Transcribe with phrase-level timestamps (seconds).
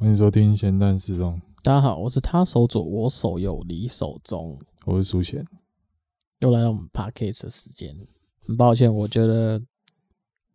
[0.00, 1.38] 欢迎收听咸蛋时钟。
[1.62, 4.58] 大家好，我是他手左，我手右，你手中。
[4.86, 5.44] 我是苏贤，
[6.38, 7.94] 又来到我们 podcast 的时间。
[8.42, 9.60] 很抱歉，我觉得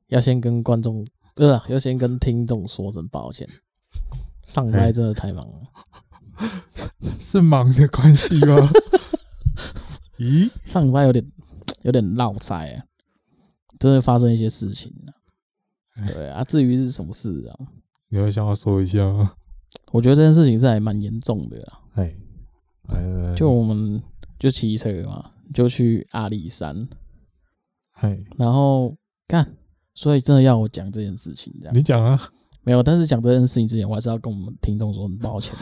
[0.08, 1.06] 要先跟观众，
[1.36, 3.48] 呃、啊，要先跟听众说声抱歉。
[4.48, 5.62] 上麦真的太忙了，
[7.22, 8.56] 是忙的关系吗？
[10.18, 11.24] 咦，上礼拜有点
[11.84, 12.84] 有点闹塞啊，
[13.78, 14.92] 真的发生一些事情
[16.08, 17.54] 对啊，至于是什么事啊？
[18.10, 19.34] 你要向我说一下吗？
[19.92, 21.80] 我觉得这件事情是还蛮严重的啦。
[21.96, 22.16] 哎，
[23.36, 24.02] 就我们
[24.40, 26.88] 就骑车嘛，就去阿里山。
[27.94, 28.96] 哎，然后
[29.28, 29.56] 干，
[29.94, 31.76] 所以真的要我讲这件事情，这样。
[31.76, 32.20] 你讲啊？
[32.64, 35.56] 没有，但是讲这件事情之前，我还是要跟我们听众说很抱歉。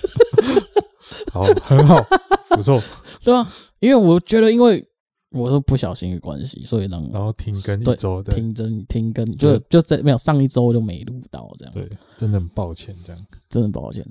[1.32, 2.04] 好，很好，
[2.50, 2.80] 不错，
[3.22, 3.50] 对吧？
[3.80, 4.86] 因为我觉得，因为。
[5.30, 14.04] 我说不小心的关系，所以让然后停更一周，停更停更就就这没有上一周就没录到这样，对，真的很抱歉这样，真的抱歉，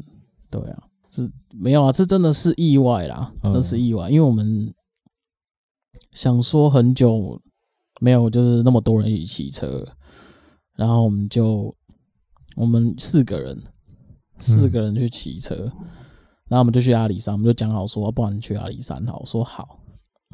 [0.50, 4.74] 对啊，是没有啊，这真的是意外啦，真的是意外，因为我们
[6.14, 7.42] 想说很久
[8.00, 9.86] 没有就是那么多人一起骑车，
[10.78, 11.76] 然后我们就
[12.56, 13.62] 我们四个人
[14.40, 15.56] 四个人去骑车，
[16.48, 19.79] 然后我们就去阿里山，我们就讲好说，不然去阿里山好，我说好。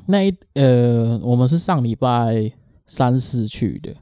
[0.06, 2.52] 那一呃，我们是上礼拜
[2.86, 3.96] 三四去的，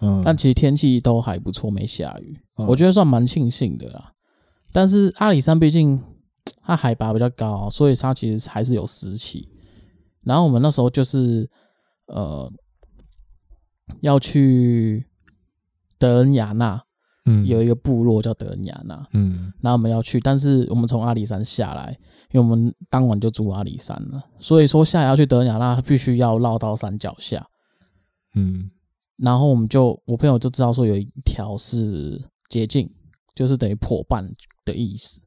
[0.00, 4.12] 嗯，但其实天气都还不错，没下雨，嗯、我觉得算蛮庆幸的啦。
[4.72, 6.02] 但是阿里山毕竟
[6.62, 9.48] 它海拔比较高，所以它其实还是有湿气。
[10.22, 11.48] 然后我们那时候就是
[12.06, 12.50] 呃
[14.00, 15.06] 要去
[15.98, 16.82] 德恩雅纳。
[17.26, 21.96] 嗯，有一个部落叫德尼亚纳，嗯，那我们要去，但是我们从阿里山下来，
[22.32, 27.46] 因为我们当晚就住阿里山了，所以说下来要去德尼亚纳，必须要绕到山脚下，
[28.34, 28.70] 嗯，
[29.16, 32.90] 然后我们就我朋友就知道说有一条是捷径，
[33.34, 34.30] 就是等于破半
[34.66, 35.18] 的意思，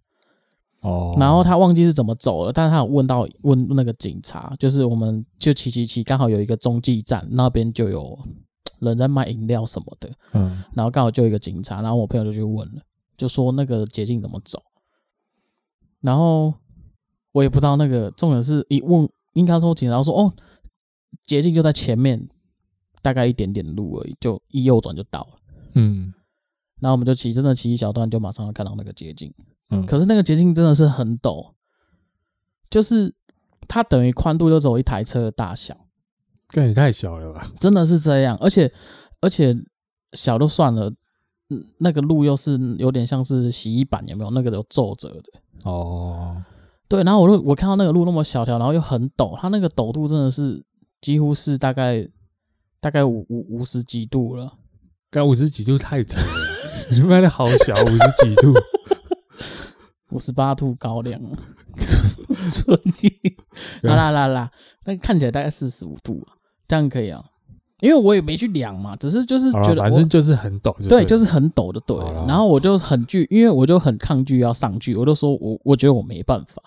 [0.82, 8.16] 哦，然后他忘记是怎么走了，但是他有问到问那个警察，就是我们就骑骑骑，刚好有一个中继站那边就有。
[8.80, 12.82] 人在卖饮料什么的，嗯，然后刚好就一个警察，然后我朋友就去问了，
[13.18, 14.62] 就说那个捷径怎么走，
[16.02, 16.54] 然后
[17.32, 20.34] 我也不知道那个重点是一问，应该说警察说哦，
[21.26, 22.30] 捷径就在前面，
[23.02, 25.40] 大概一点点路而已，就一右转就到了，
[25.74, 26.14] 嗯，
[26.80, 29.34] 然后我们就骑，真的骑一小段就马上要看到那个捷径，
[29.70, 31.54] 嗯，可是那个捷径真的是很陡，
[32.70, 33.14] 就是
[33.68, 35.87] 它等于宽度就走一台车的大小。
[36.50, 37.50] 这也太小了吧！
[37.60, 38.72] 真的是这样，而且
[39.22, 39.56] 而且
[40.14, 40.92] 小就算了，
[41.80, 44.32] 那个路又是有点像是洗衣板，有没有？
[44.32, 45.24] 那个有皱褶的
[45.64, 46.42] 哦。
[46.88, 50.64] 对，然后我就我看到那个路那么小条，然后又很陡，它那个陡度真的是
[51.02, 52.08] 几乎是大概
[52.80, 54.54] 大概五五五十几度了。
[55.12, 56.26] 该五十几度太扯了，
[56.92, 58.54] 你卖的好小，五十几度，
[60.12, 61.22] 五十八度高粱。
[62.50, 63.12] 春天，
[63.82, 64.52] 啦啦啦啦，
[64.86, 66.37] 那看起来大概四十五度啊。
[66.68, 67.24] 这样可以啊，
[67.80, 71.98] 因为我也没去量嘛，只是就是觉得反正就是很陡，对，就是很陡的对。
[72.28, 76.62] 然后我就很拒，因为我就很抗拒要上去，我就说我我觉得我没办法，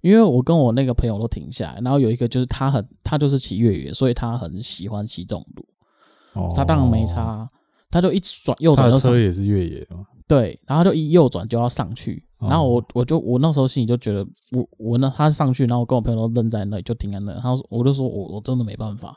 [0.00, 7.48] 因为我跟我那个朋友都停下来，然后有一个就是他很他就是骑越野，所以他很喜欢骑这种路，他当然没差，
[7.90, 19.16] 他就一转右转，车也是越野嘛，对，然后就一右转就要上去，然后我我就我那时候心里就觉得我我那他上去，然后我跟我朋友都愣在那里就停在那，他说我就说我我真的没办法。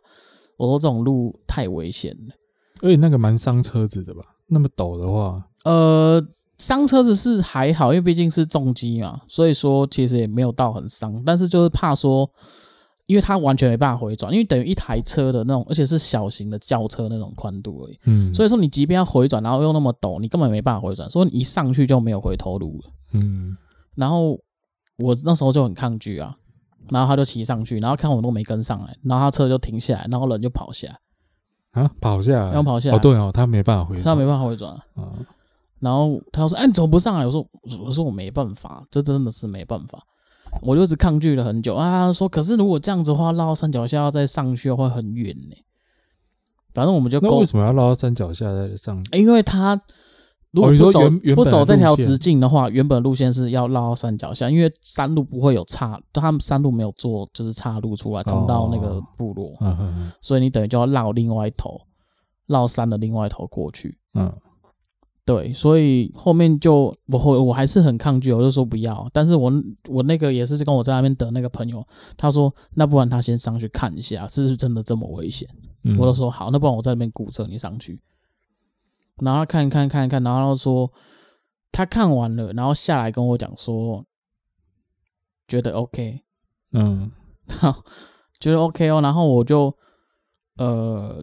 [0.57, 2.33] 我说这种路太危险了，
[2.81, 4.21] 而且那个蛮伤车子的吧？
[4.47, 6.19] 那么陡的话，呃，
[6.57, 11.21] 伤车子是还好，因为毕竟是重机嘛，所以说其实也没有到很伤。
[11.23, 12.27] 但是就是怕说，
[13.07, 17.99] 因为它完全没办法回转，因为等于一台车的那种，而且是小型的轿车那种宽度而已。
[18.03, 22.91] 嗯，所以说你即便要回转，然后又那么陡，你根本没办法回转，所以你一上去就没有回头路了。
[23.13, 23.57] 嗯，
[23.95, 24.39] 然后
[24.97, 26.37] 我那时候就很抗拒啊。
[26.89, 30.87] 然后他就骑上去，然后看我都没跟上来，然后他车就停下来，然后人就跑下
[31.73, 32.95] 来啊，跑下来，然后跑下来。
[32.95, 35.11] 哦，对哦，他没办法回转，他没办法回转啊。
[35.79, 37.45] 然后他就说：“哎，你怎么不上来。”我说
[37.83, 40.01] ：“我说我没办法，这真的是没办法。”
[40.61, 42.11] 我就一直抗拒了很久啊。
[42.11, 45.55] 说：“可是如果这样子的话，绕到山脚下要再上去的话很远呢。”
[46.73, 49.19] 反正我们就那为什么要绕到山脚下再上去？
[49.19, 49.81] 因为他。
[50.51, 50.99] 如果不走
[51.35, 59.53] 不走这条直径的话，原本路线是要绕到山脚下，因为山路不会有岔，他们山路没有做就是岔路出来通到那个部落，
[60.21, 61.79] 所以你等于就要绕另外一头，
[62.47, 63.99] 绕山的另外一头过去。
[64.13, 64.33] 嗯，
[65.27, 69.09] 对，所以后面就我我还是很抗拒，我就说不要。
[69.11, 69.51] 但是我
[69.89, 71.85] 我那个也是跟我在那边等那个朋友，
[72.15, 75.45] 他说那不然他先上去看一下，是不是真的这么危险？
[75.99, 78.01] 我就说好，那不然我在那边雇车，你上去。
[79.17, 80.89] 然后看看看看，然后说，
[81.73, 84.05] 他看完了，然后下来跟我讲说，
[85.45, 86.21] 觉得 OK，
[86.71, 87.11] 嗯，
[87.51, 87.83] 好，
[88.39, 89.75] 觉得 OK 哦，然后我就
[90.57, 91.21] 呃，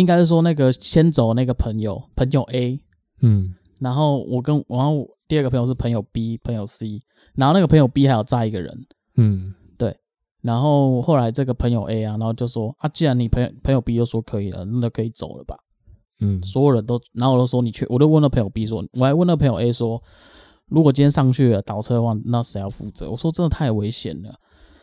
[0.00, 2.80] 应该是说那个先走那个朋友，朋友 A，
[3.20, 7.00] 嗯，然后我跟然后第二个朋友是朋友 B，朋友 C，
[7.34, 8.86] 然后那个朋友 B 还有载一个人，
[9.16, 9.54] 嗯。
[9.76, 9.96] 对
[10.42, 15.56] 然后后来这个朋友 A 啊，然后就说啊，既然你朋友朋友 B 都说可以了，那就可以走了吧。
[16.20, 20.02] 嗯，所有人都，然后我都说你去，我都问了朋友 B 说，我还问了朋友 A 说，
[20.68, 23.10] 如果今天上去了倒车的话，那谁要负责？
[23.10, 24.34] 我说真的太危险了。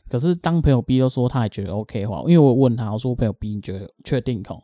[0.09, 4.61] 可是当朋友 B 都说他还觉得 OK 的话，因为我问他，我说朋友 B 你觉得确定哦？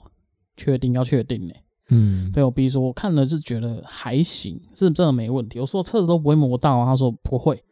[0.55, 1.53] 确定要确定呢？
[1.89, 5.59] 嗯，朋友 B 说我看了是觉得还行，是真的没问题。
[5.59, 7.63] 我说车子都不会磨到，他说不会。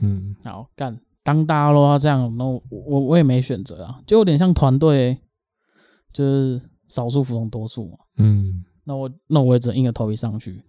[0.00, 0.98] 嗯，好干。
[1.24, 5.18] 当大家都要这样，那我我我也没选择啊，就有点像团队，
[6.12, 7.98] 就是少数服从多数嘛。
[8.16, 10.62] 嗯，那我那我也只能硬着头皮上去。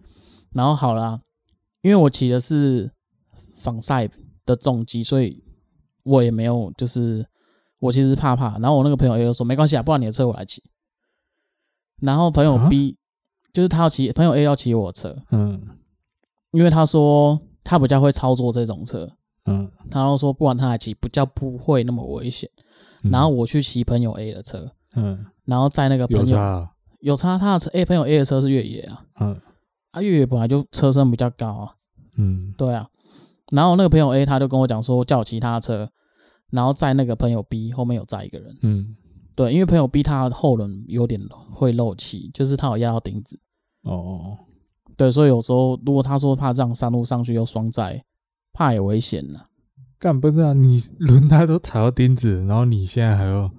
[0.52, 1.20] 然后好啦，
[1.82, 2.90] 因为我骑的是
[3.56, 4.08] 防晒
[4.44, 5.42] 的重机，所以
[6.04, 7.26] 我也没有就是
[7.80, 8.58] 我其实怕怕。
[8.58, 10.62] 然后我那个朋友也就说没关系啊，不然你的车我来骑。
[12.04, 15.60] 然后朋友 B、啊、就是他要骑，朋友 A 要骑我车，嗯，
[16.50, 19.10] 因为他说他比较会操作这种车。
[19.46, 22.48] 嗯，然后说不管他来骑，不叫不会那么危险。
[23.02, 26.70] 嗯、然后我去骑朋友 A 的车，嗯，然后在那个朋友有差、啊，
[27.00, 29.38] 有差他的车，哎，朋友 A 的车是越野啊，嗯，
[29.90, 31.74] 啊越野本来就车身比较高啊，
[32.16, 32.88] 嗯，对啊。
[33.50, 35.90] 然后那个朋友 A 他就跟我讲说叫我骑他的车，
[36.50, 38.96] 然后在那个朋友 B 后面有载一个人，嗯，
[39.34, 41.20] 对，因为朋友逼他后轮有点
[41.52, 43.38] 会漏气，就是他有压到钉子，
[43.82, 44.38] 哦，
[44.96, 48.04] 对，所以有时候如果他说怕这样山路上去又双载。
[48.56, 49.40] 怕有危险呢，
[49.98, 50.52] 干不是啊？
[50.52, 53.50] 你轮胎都踩到钉子，然后你现在还要？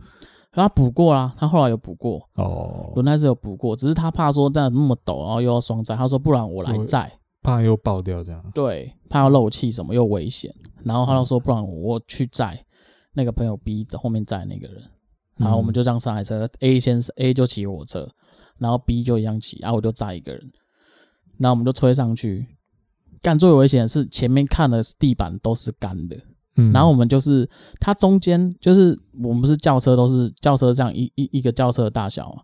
[0.53, 7.11] 他补过啦，他后来有补过哦，轮胎是有补过，只是他怕说这样那么陡，然后又要双载，他说不然我来载，
[7.43, 8.41] 怕又爆掉这样。
[8.53, 10.55] 对，怕要漏气什么又危险，
[10.85, 12.57] 然后他就说不然我去载
[13.11, 14.81] 那个朋友逼着后面载那个人，
[15.37, 18.09] 然后我们就这样上来车，A 先 A 就骑我车，
[18.59, 20.51] 然后 B 就一样骑，然后我就载一个人，
[21.37, 22.47] 然后我们就吹上去。
[23.21, 26.15] 干最危险的是前面看的地板都是干的，
[26.57, 27.49] 嗯，然后我们就是
[27.79, 32.43] 它中间就是我们不是轿车都是轿车这样一一一个轿车的大小嘛，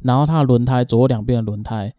[0.00, 1.94] 然后它的轮胎左右两边的轮胎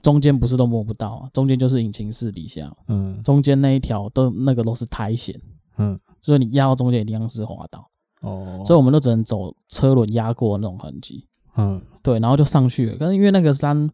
[0.00, 5.34] 中间不是都摸不到啊，中间就是引擎室底下，嗯，中间那一条都那个都是苔藓，
[5.78, 7.89] 嗯，所以你压到中间一定是滑倒，
[8.20, 11.26] 哦，所以我们都只能走车轮压过的那种痕迹，
[11.56, 13.90] 嗯，对，然后就上去了，可是因为那个山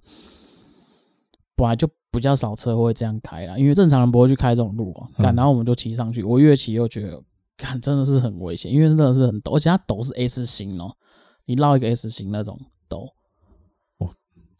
[1.54, 1.88] 本来就。
[2.12, 5.06] 比较少车会这样开啦，因为正常人不会去开这种路啊。
[5.18, 7.22] 嗯，然后我们就骑上去，我越骑又觉得，
[7.58, 10.96] 看真的是很危险，因为真的是很陡，而且它陡是 S 型哦，
[11.44, 12.58] 你绕一个 S 型那种
[12.88, 13.12] 陡，哦，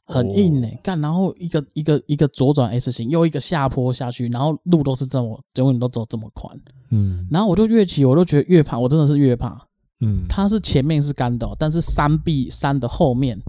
[0.07, 0.81] 很硬呢、欸。
[0.83, 6.59] 干，然后一个一个一个左转 S 型，又一个下坡下去，然后路都是这么，永远都走这么宽，
[6.91, 9.61] 嗯，然后我就越骑，我都觉得越怕，我真的是越怕，
[10.01, 13.41] 嗯，它是前面是干的，但是山壁山的后面，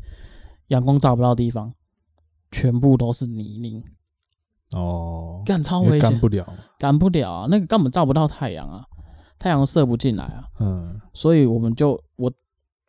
[0.67, 1.73] 阳光照不到地方，
[2.51, 3.83] 全部都是泥泞。
[4.71, 7.47] 哦，干超危险，干不了，干不了啊！
[7.49, 8.83] 那个根本照不到太阳啊，
[9.39, 10.43] 太阳射不进来啊。
[10.59, 12.29] 嗯，所以我们就我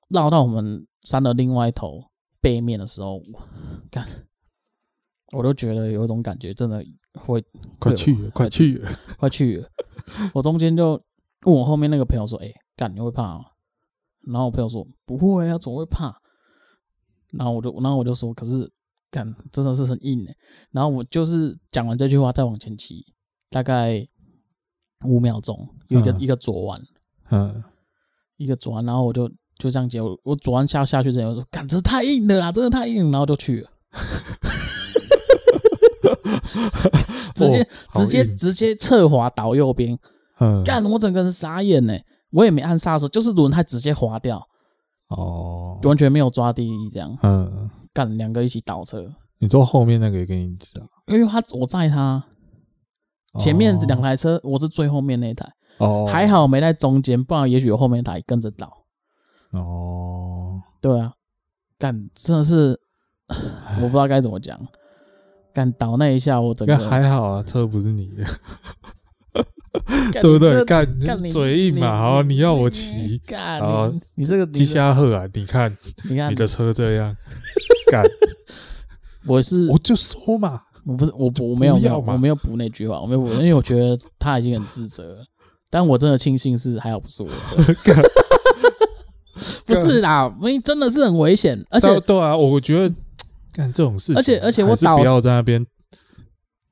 [0.09, 2.03] 绕到我们山的另外一头
[2.48, 3.20] 背面的时候，
[3.90, 4.06] 干，
[5.32, 7.44] 我都觉得有一种感觉，真的会
[7.78, 9.69] 快去了，快去了，快去了。
[10.32, 10.93] 我中间就
[11.44, 13.44] 问我后面那个朋友说：“哎、欸，干你会怕吗？”
[14.26, 16.19] 然后我朋友说：“不会啊，怎么会怕？”
[17.32, 18.72] 然后我就然后我就说：“可是。”
[19.10, 20.36] 干，真的是很硬哎！
[20.70, 23.06] 然后我就是讲完这句话，再往前骑，
[23.48, 24.06] 大概
[25.06, 26.78] 五秒钟，有一个、嗯、一个左弯，
[27.31, 27.64] 嗯，
[28.36, 29.26] 一个左弯，然后我就
[29.58, 33.70] 就这样接，我我左弯下下去之前，我说干，这太硬了啊，真的太硬，然后就去了，
[37.34, 39.98] 直接、哦、直接直接侧滑倒右边，
[40.41, 41.94] 嗯，干，我整个人傻眼呢，
[42.31, 44.41] 我也没按刹车，就是轮胎直接滑掉，
[45.08, 47.70] 哦，完全没有抓地力这样，嗯。
[47.94, 52.22] 干两个一起倒车，你坐后面那个也跟你讲，因为他我载他，
[53.41, 58.72] 前面两台车我是最后面那台，哦，还好没在中间，不然也许有后面那台跟着倒。
[59.52, 61.12] 哦，对啊，
[61.78, 62.78] 干真的是
[63.76, 64.58] 我不知道该怎么讲，
[65.55, 68.24] 干倒那一下我整个还好啊，车不是你的，
[70.12, 70.64] 对不对？
[70.64, 70.86] 干
[71.31, 73.60] 嘴硬嘛，好，你要我骑，干
[73.93, 75.76] 你你这个鸡虾鹤啊，你看
[76.08, 77.17] 你看你的车这样。
[77.90, 78.05] 干，
[79.26, 85.24] 我是我就说嘛，我不是我我没有没有我没有补那句话，我没有补，因为我觉得他已经很自责了。
[85.70, 87.56] 但我真的庆幸是还好不是我的车，
[89.66, 92.94] 不是啦，因为真的是很危险，而且对啊，我觉得
[93.52, 95.64] 干这种事情，而且而且我倒不要在那边，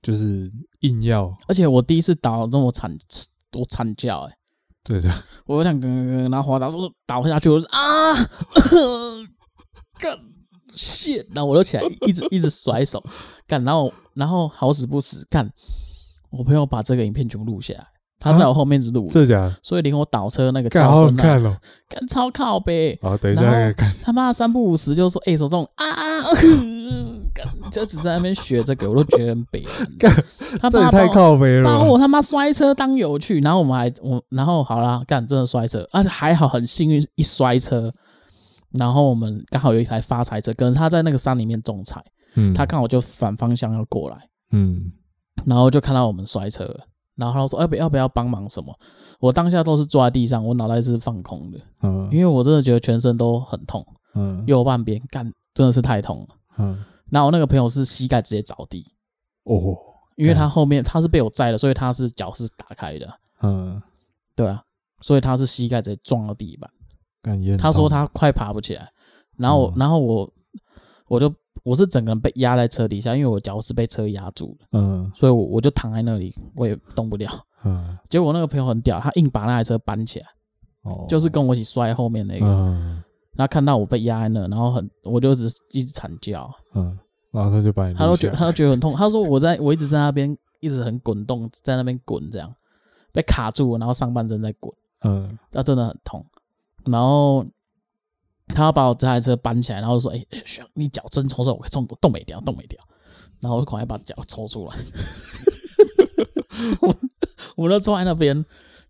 [0.03, 1.33] 就是硬要。
[1.49, 2.97] 而且我第一次倒这么惨，
[3.51, 4.37] 多惨叫哎、欸！
[4.85, 5.11] 对的，
[5.47, 8.15] 我想跟跟然后滑倒说倒下去，我说啊，
[9.99, 10.17] 干
[10.77, 13.03] shit，然后我就起来一直 一直甩手
[13.49, 15.51] 干，然后然后好死不死干，
[16.31, 17.87] 我朋友把这个影片全部录下来。
[18.19, 19.55] 他在我后面一直录，这假？
[19.63, 21.57] 所以连我倒车那个叫声，好好看哦，
[21.89, 22.99] 干超靠北。
[23.03, 23.93] 好，等一下看。
[24.03, 25.87] 他妈三不五时就说：“哎、欸，手中啊，
[27.71, 29.63] 就只在那边学这个，我都觉得很北。
[30.59, 33.39] 他爸太靠北了，把我他妈摔车当有趣。
[33.41, 37.93] 然后我们还我，然后好啦，干真的摔车，而且还好很幸运，一摔车，
[38.73, 42.03] 然后我们刚好有一台发财车，可能他在那个山里面种菜，
[42.35, 44.17] 嗯，他刚好就反方向要过来，
[44.53, 44.91] 嗯，
[45.45, 46.75] 然后就看到我们摔车。
[47.17, 48.79] 然后他说：“要不要不要帮忙什么？”
[49.19, 56.85] 我当下都是坐在地上，我脑袋是放空的，嗯，因为我真的觉得全身都很痛，嗯，右半边干真的是太痛了，嗯。
[57.11, 58.87] 然后我那个朋友是膝盖直接着地，
[59.45, 59.77] 哦，
[60.17, 63.81] 因为他后面他是被我载的，所以他是脚是打开的，嗯，
[64.35, 64.63] 对啊，
[65.01, 66.71] 所以他是膝盖直接撞到地板，
[67.57, 68.91] 他说他快爬不起来，
[69.39, 70.31] 然后、嗯、然后我
[71.09, 71.33] 我就。
[71.67, 77.29] 我是整个人被压在车底下，因为我脚是被车压住的，嗯，所以我我就躺在那里，我也动不了，
[77.65, 77.99] 嗯。
[78.09, 80.27] 结果我那个朋友很屌，他硬把那台车搬起来，
[80.83, 83.03] 哦，就是跟我一起摔后面那个，嗯。
[83.37, 86.97] 他看到我被压在那，然后很，我就只一直惨叫，嗯，
[87.33, 88.93] 然后他就把你，他都觉得他都觉得很痛。
[88.93, 92.55] 他说我在我一直在那边一直很滚动，在那边滚这样，
[93.13, 96.25] 被卡住，然后上半身在滚，嗯，那真的很痛，
[96.85, 97.45] 然后。
[98.49, 102.81] 他要把我这台车搬起来，然后说：“哎、欸，你脚真抽出来，我可以动动没掉，动没掉。”
[103.43, 104.77] 然后我就赶快把脚抽出来。
[106.81, 106.97] 我
[107.57, 108.45] 我就坐在那边，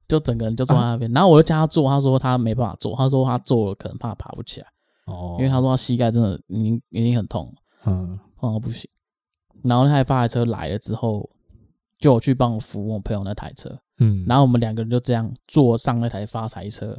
[0.07, 1.15] 就整个人就坐在那边、啊。
[1.15, 4.67] 然后我就叫他坐，他说他没办法坐，他说他坐了可能怕爬不起来。
[5.07, 7.53] 哦，因为他说他膝盖真的已经已经很痛，
[7.87, 8.89] 嗯，痛到不行。
[9.65, 11.29] 然后那台发财车来了之后，
[11.99, 16.97] 就我去帮我扶我朋友那台车，嗯，然后我们两个人就这样坐上那台发财车。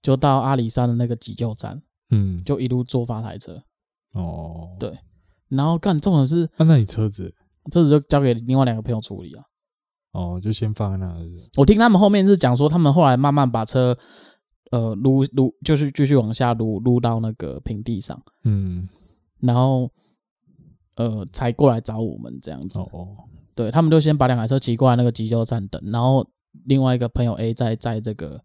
[0.00, 3.60] 就到阿里山的那个急救站，嗯，就一路坐发台车，
[4.14, 4.96] 哦，对，
[5.48, 7.34] 然后干重点是，啊、那你车子，
[7.72, 9.42] 车子就交给另外两个朋友处理啊，
[10.12, 11.50] 哦，就先放在那里。
[11.56, 13.98] 我听他们后面是讲说，他们后来慢慢把车，
[14.70, 18.88] 呃，撸撸，就是继续往下撸，撸到那个平地上，嗯，
[19.40, 19.90] 然后，
[20.94, 23.16] 呃，才过来找我们这样子，哦，
[23.56, 26.24] 对，他们就先把两台车骑过来那个急救站等，然后
[26.66, 28.40] 另外一个朋友 A 在在这个。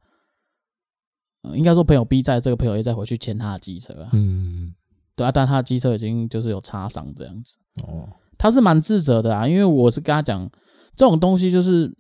[1.56, 4.74] 应该说朋友 B 在这个朋友 A 再回去牵他的机车啊，嗯，
[5.16, 8.08] 对啊，但他的机车已经就是有擦伤这样子，哦，
[8.38, 10.50] 他是蛮自责的啊，因为我是跟他讲
[10.96, 11.94] 这种东西就是，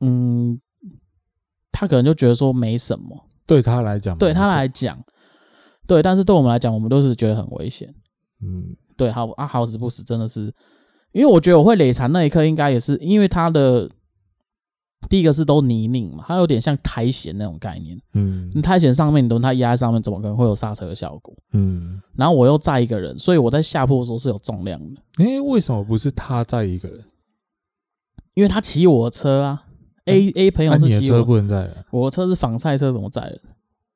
[0.00, 0.60] 嗯，
[1.70, 5.00] 他可能就觉得说没什么，对他来讲，对他来讲，
[5.86, 7.94] 对，但是对我们来讲，我们都是觉得很危险，
[8.42, 10.52] 嗯，对，好啊，好死不死，真的是，
[11.12, 13.88] 因为我觉得我会累残那一刻，应该也是因为他的。
[15.08, 18.00] 第一个是都泥泞嘛，它有点像苔藓那种概念。
[18.14, 21.34] 嗯，你苔藓上面你都它压在上面，怎么可能会有刹车的效果？
[21.52, 25.00] 嗯，然后我又载一个人，所以我在下坡的时候是有重量的。
[25.24, 27.04] 诶、欸，为什么不是他载一个人？
[28.34, 29.64] 因为他骑我的车啊。
[30.06, 33.40] A、欸、A 朋友是骑、啊、你的车不能载人，我的车是仿赛车，怎么载人？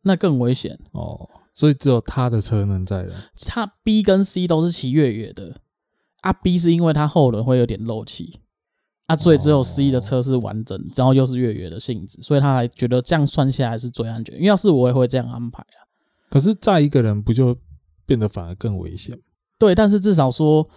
[0.02, 1.28] 那更危险哦。
[1.52, 3.12] 所以只有他的车能载人。
[3.46, 5.56] 他 B 跟 C 都是骑越野的，
[6.20, 8.40] 啊 B 是因为他后轮会有点漏气。
[9.06, 14.34] 啊，所以只有 C 的车是完整，然后又是越野的性质，所以他还觉得这样算下来是最安全。
[14.34, 15.86] 因为要是我也会这样安排啊。
[16.28, 17.56] 可是载一个人不就
[18.04, 19.16] 变得反而更危险？
[19.58, 20.68] 对，但是至少说，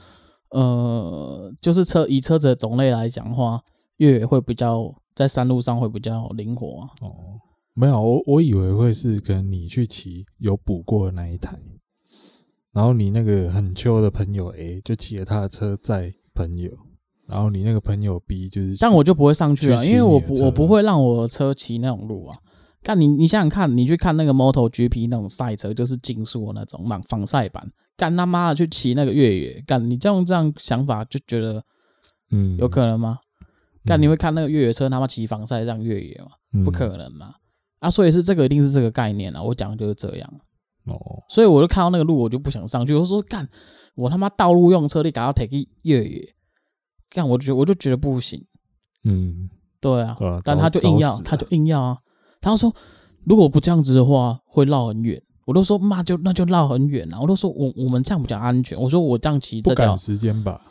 [0.51, 3.59] 呃，就是车以车子的种类来讲的话，
[3.97, 6.89] 越野会比较在山路上会比较灵活啊。
[7.01, 7.41] 哦，
[7.73, 11.59] 没有，我我以为会是可能你去骑有补过的那一台，
[12.71, 16.69] 然后你那个很秋的朋友 A 就骑着他的车载朋友。
[17.29, 22.35] 然后你那个朋友 B 就是，但我就不会上去啊，因为我不我不会让我的车骑那种路啊。
[22.81, 31.61] 但你你想想看，你去看那个 MotoGP 那种赛车，就是竞速的那种仿仿赛版，干他妈的去骑那个越野，干你这样这样想法就觉得，
[32.31, 33.19] 嗯，有可能吗？
[33.85, 36.31] 干、嗯、你会看那个越野车他妈骑防晒这样越野吗？
[36.53, 37.33] 嗯、不可能嘛！
[37.79, 40.33] 啊，所以是这个一定是这个概念啊，我讲的就是这样
[40.85, 40.97] 哦。
[41.29, 42.95] 所以我就看到那个路，我就不想上去。
[42.95, 43.47] 我说干，
[43.95, 46.35] 我他妈道路用车，你搞到 take 越野。
[47.09, 48.45] 干，我就我就觉得不行，
[49.03, 49.49] 嗯，
[49.81, 51.97] 对啊，啊但他就硬要，他就硬要啊。
[52.41, 52.73] 他说，
[53.25, 55.21] 如果不这样子的话，会绕很远。
[55.45, 57.19] 我都说，妈就那就绕很远啊。
[57.19, 58.79] 我都说，我我们这样比较安全。
[58.79, 60.61] 我说我这样骑这条，不赶时间吧？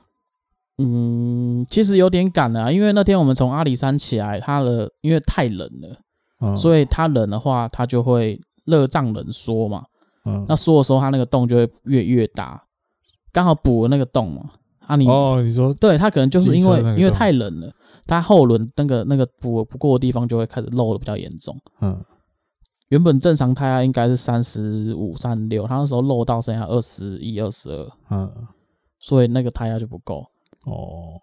[0.78, 6.00] 嗯，其实有点赶了啊，因为那天我们从阿里山起来，它的因为太冷了，
[6.40, 9.84] 嗯，所以它冷的话，它就会热胀冷缩嘛。
[10.24, 12.62] 嗯，那缩的时候，它那个洞就会越越大。
[13.32, 14.52] 刚好补了那个洞嘛。
[14.88, 17.70] 啊你，你哦，你说对，他可能就是因为因为太冷了，
[18.06, 21.54] 他后轮那个那个补不过的地方就会开始漏的比较严重。
[21.82, 22.02] 嗯，
[22.88, 27.90] 原本正常胎压应该是三十五、三十六，它那时候漏到剩下二十一、二十二。
[28.10, 28.32] 嗯，
[28.98, 30.26] 所以那个胎压就不够。
[30.64, 31.20] 哦，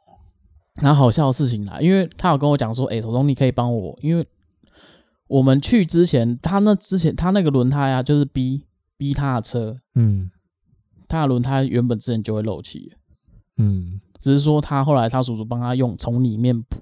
[0.75, 4.27] 然后好笑的事情啦，因为他有跟我讲说，哎、欸，手中你可以帮我，因为
[5.27, 8.63] 我们去之前，他那之前他那个轮胎啊，就是逼
[8.95, 10.29] 逼他的车，嗯，
[11.07, 12.93] 他的轮胎原本之前就会漏气。
[13.57, 16.77] 嗯，只是说他后来他叔叔帮他用从里面补，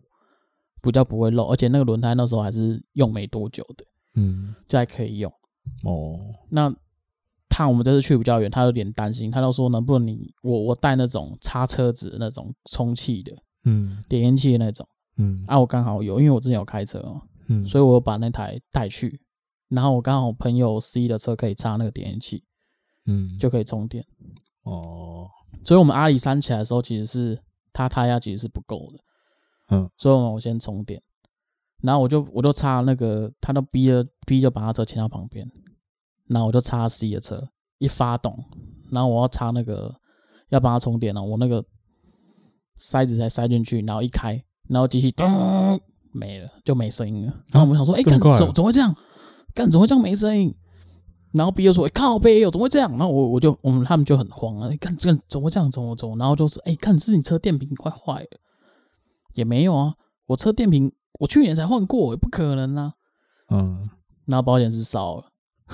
[0.82, 5.32] 比较不会漏，而且那个轮胎那时候还是用没多久的，嗯，就还可以用。
[5.84, 6.74] 哦，那
[7.48, 13.32] 他我们这次去比较远，他有点担心，他就说能不能你我我带那种擦车子的那种充气的，
[13.66, 14.88] 嗯，点烟器的那种，
[15.18, 17.00] 嗯，啊，我刚好有，因为我之前有开车
[17.68, 19.22] 所以我把那台带去，
[19.70, 22.44] 然后我刚好朋友 C 的车可以插那个点烟器，
[23.06, 24.04] 嗯，就可以充电。
[24.64, 25.30] 哦。
[25.64, 27.42] 所以，我们阿里山起来的时候，其实是
[27.72, 29.00] 它胎压其实是不够的，
[29.76, 31.02] 嗯，所以我先充电，
[31.82, 35.50] 然后我就我就插那个，他都逼了逼就把他车牵到旁边，
[36.28, 38.44] 然后我就插 C 的车，一发动，
[38.92, 39.94] 然后我要插那个
[40.50, 41.64] 要帮他充电了，我那个
[42.78, 45.80] 塞子才塞进去，然后一开，然后机器咚
[46.12, 47.34] 没了，就没声音了。
[47.48, 48.96] 然后我们想说，哎、欸，干怎怎么会这样？
[49.56, 50.54] 干怎么会这样没声音？
[51.34, 54.68] 然后 B 就说：“哎、欸，靠背哟，怎么会这样？”然后我我就我们他们就很慌啊！
[54.68, 55.70] 你、欸、看这怎么会这样？
[55.70, 56.16] 怎么怎么？
[56.18, 58.40] 然后就是哎，看是你车电瓶快坏了，
[59.34, 59.96] 也没有啊，
[60.28, 62.94] 我车电瓶我去年才换过，也不可能啊。
[63.50, 63.88] 嗯，
[64.26, 65.26] 然后保险丝烧了。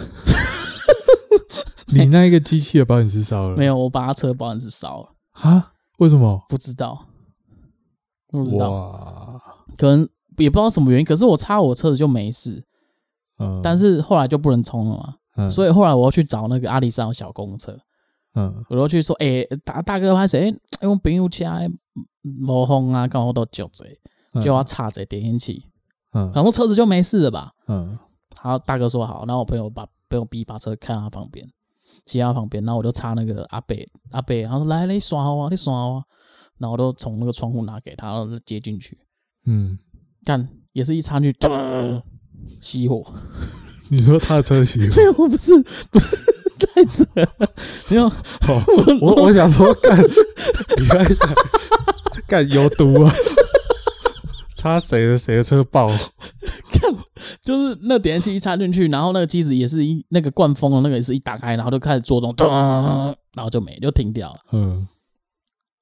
[1.91, 3.57] 你那一个机器的保险丝烧了？
[3.57, 5.09] 没有，我把他车保险丝烧了。
[5.31, 5.73] 啊？
[5.97, 6.41] 为什么？
[6.47, 7.05] 不知道，
[8.27, 8.71] 不知道。
[8.71, 9.41] 哇，
[9.77, 11.05] 可能也不知道什么原因。
[11.05, 12.63] 可是我擦我车子就没事。
[13.39, 15.15] 嗯，但是后来就不能充了嘛。
[15.39, 17.77] 嗯、所以后来我要去找那个阿里山的小公车，
[18.35, 20.53] 嗯，我要去说，哎、欸，大大哥，拍谁？
[20.81, 21.45] 哎，我朋友车
[22.21, 23.85] 没风啊，刚好都旧着，
[24.41, 25.65] 就要插着点烟器，
[26.11, 27.53] 嗯，然后车子就没事了吧？
[27.67, 27.97] 嗯，
[28.35, 31.49] 好大哥说好，然后我朋友把朋友逼把车开到他旁边，
[32.05, 33.75] 骑到他旁边，然后我就插那个阿伯
[34.11, 36.03] 阿伯，然后说来，你刷好啊，你刷好啊，
[36.57, 38.97] 然后我就从那个窗户拿给他，然后接进去，
[39.45, 39.79] 嗯，
[40.25, 41.39] 干也是一插进去，
[42.61, 43.05] 熄火。
[43.91, 44.95] 你说他的车熄火？
[44.97, 45.51] 没有，不是，
[45.91, 46.15] 不 是
[46.73, 47.27] 太扯了。
[47.89, 48.63] 没有，哦、
[49.01, 49.97] 我我，我想说，干，
[50.77, 51.05] 你看，
[52.27, 53.11] 干有毒啊！
[54.55, 55.87] 插谁的谁的车爆？
[56.69, 56.93] 看，
[57.41, 64.39] 就是那点烟器一插进去，然后那个机子也是一那个灌风的那个也是一打开，然后就开始做动，然后就没就停掉了。
[64.51, 64.87] 嗯，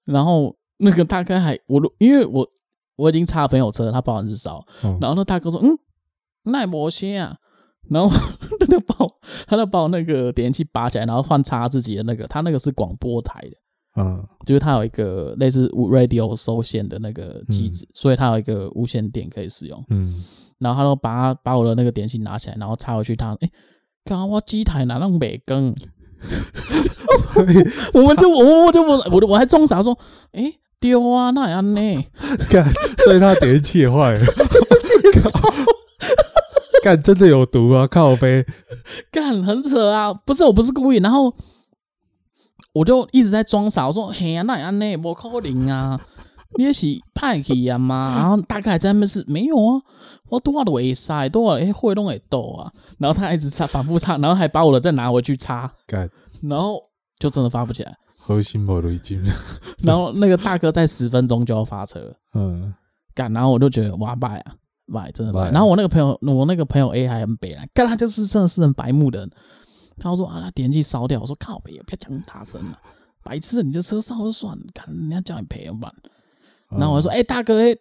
[0.06, 2.48] 然后那个大哥还我因为我
[2.96, 5.78] 我已经插了朋友车，他不好意思烧，嗯、然后那大哥说，嗯，
[6.44, 7.36] 耐磨些啊。
[7.90, 8.10] 然后
[8.60, 9.12] 他就把我，
[9.48, 20.24] 他就把我那个点烟器拔起来，然后换插自己的那个，他那个是广播台的，嗯，就是他有一个类似 radio 收线的那个机子，嗯、所以他有一个无线电可以使用，嗯，
[20.60, 23.52] 然后他就把把我的那个点烟器拿起来，然后插回去他，他哎，
[24.06, 25.74] 刚刚我机台哪能没更？
[27.94, 29.98] 我们就我我就我我我还装傻说，
[30.32, 32.06] 哎，丢啊，那样呢？
[32.50, 32.66] 看，
[33.06, 34.20] 所以他点烟器也坏了。
[36.88, 37.86] 干真的有毒啊！
[37.86, 38.46] 靠杯，
[39.12, 40.14] 干很扯啊！
[40.14, 41.34] 不是，我不是故意，然后
[42.74, 46.00] 我就一直在装傻，我说：“嘿呀、啊，那安内不可能啊！
[46.58, 49.82] 你也是派去呀嘛？”然后大概在那边是没有啊，
[50.30, 52.72] 我多少都会塞，多少哎会弄会抖啊。
[53.00, 56.10] 然后他一直擦，反复擦，然后还把我的再拿回去擦，干，
[56.44, 56.82] 然后
[57.20, 59.22] 就真的发不起来，核心没了已经。
[59.84, 62.74] 然后那个大哥在十分钟就要发车， 嗯，
[63.14, 64.54] 干，然后我就觉得哇拜啊！
[64.88, 69.30] 买真的买，啊、然后我那个朋友，我那个朋友 A 还很北来，但他就是真的是很白目的人。
[70.00, 72.80] 他说啊，他点击烧掉，我说靠北，不要讲大声了，
[73.24, 75.92] 白痴，你这车烧就算了，看人家叫你赔怎办？
[76.70, 77.76] 然后我说，哎、嗯欸，大哥，哎，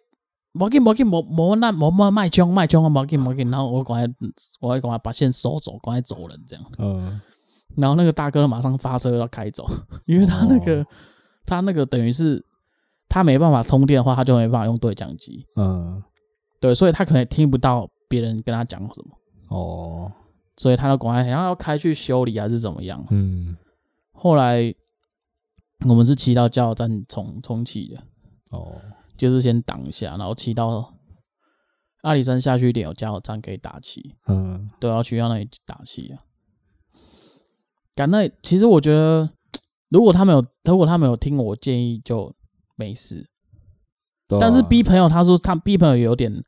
[0.53, 3.49] 没紧没紧，没没那莫莫卖枪卖枪啊，没紧没紧。
[3.51, 4.15] 然后我赶快，
[4.59, 6.65] 我还赶快把线收走，赶快走人这样。
[6.79, 7.21] 嗯。
[7.75, 9.69] 然后那个大哥马上发车要开走，
[10.05, 10.85] 因为他那个、哦、
[11.45, 12.43] 他那个等于是
[13.07, 15.45] 他没办法通电的话，他就没办法用对讲机。
[15.55, 16.01] 嗯。
[16.59, 19.17] 对，所以他可能听不到别人跟他讲什么
[19.49, 20.11] 哦，
[20.57, 23.05] 所以他就赶快想要开去修理还是怎么样？
[23.11, 23.55] 嗯，
[24.11, 24.73] 后来
[25.87, 28.03] 我们是骑到加油站重重启的
[28.51, 28.81] 哦，
[29.17, 30.93] 就是先挡一下，然后骑到
[32.01, 36.23] 阿里山下去一点有加油站可以打气，嗯，对，要去到那里打气啊。
[37.95, 39.29] 赶那其实我觉得，
[39.89, 42.33] 如果他没有如果他没有听我建议，就
[42.75, 43.27] 没事。
[44.27, 46.43] 但是 B 朋友他说他 B 朋友有点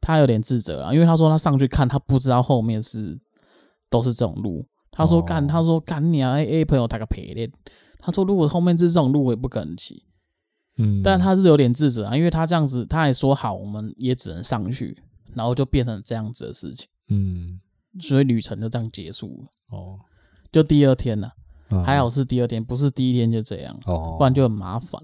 [0.00, 3.18] 他有点自责啊，因为他说他上去看他不知道后面是
[3.90, 7.50] 都是这种路，他说干他说干你啊 A A 朋友他个陪练，
[7.98, 10.04] 他说如果后面是这种路，我也不可能骑。
[10.76, 15.00] 嗯，但他是有点自责啊，因为他这样子，他还说好，我们也只能上去，
[15.32, 16.88] 然后就变成这样子的事情。
[17.08, 17.60] 嗯，
[18.00, 19.76] 所以旅程就这样结束了。
[19.76, 19.98] 哦，
[20.50, 21.32] 就第二天了，
[21.74, 23.76] 嗯、还好是第二天，不是第一天就这样。
[23.86, 25.00] 哦，不然就很麻烦。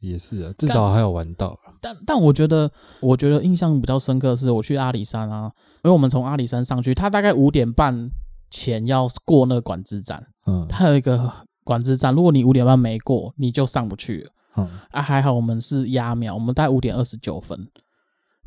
[0.00, 1.58] 也是啊，至少还有玩到。
[1.80, 5.50] 但但我觉得，我觉得印象比较深刻的是，我去阿里山啊，
[5.84, 8.10] 因为我们从阿里山上去，他大概五点半
[8.50, 10.24] 前要过那个管制站。
[10.46, 11.32] 嗯，他有一个
[11.62, 14.30] 管制站，如果你五点半没过，你就上不去了。
[14.56, 17.68] 嗯，啊，还好我们是压秒，我们大概五点二十九分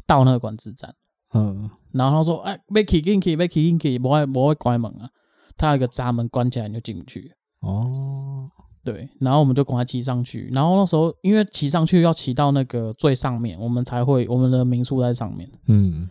[0.05, 0.93] 到那个管制站。
[1.33, 5.09] 嗯，然后他说：“哎，别去进去，别去进去，不会不会关门啊。
[5.57, 7.33] 他有一个闸门关起来，你就进不去。”
[7.65, 8.47] 哦，
[8.84, 10.49] 对，然后我们就赶快骑上去。
[10.54, 15.49] 然后那时候因为骑上去要骑到那个最上面，我们才会我们的民宿在上面。
[15.67, 16.10] 嗯，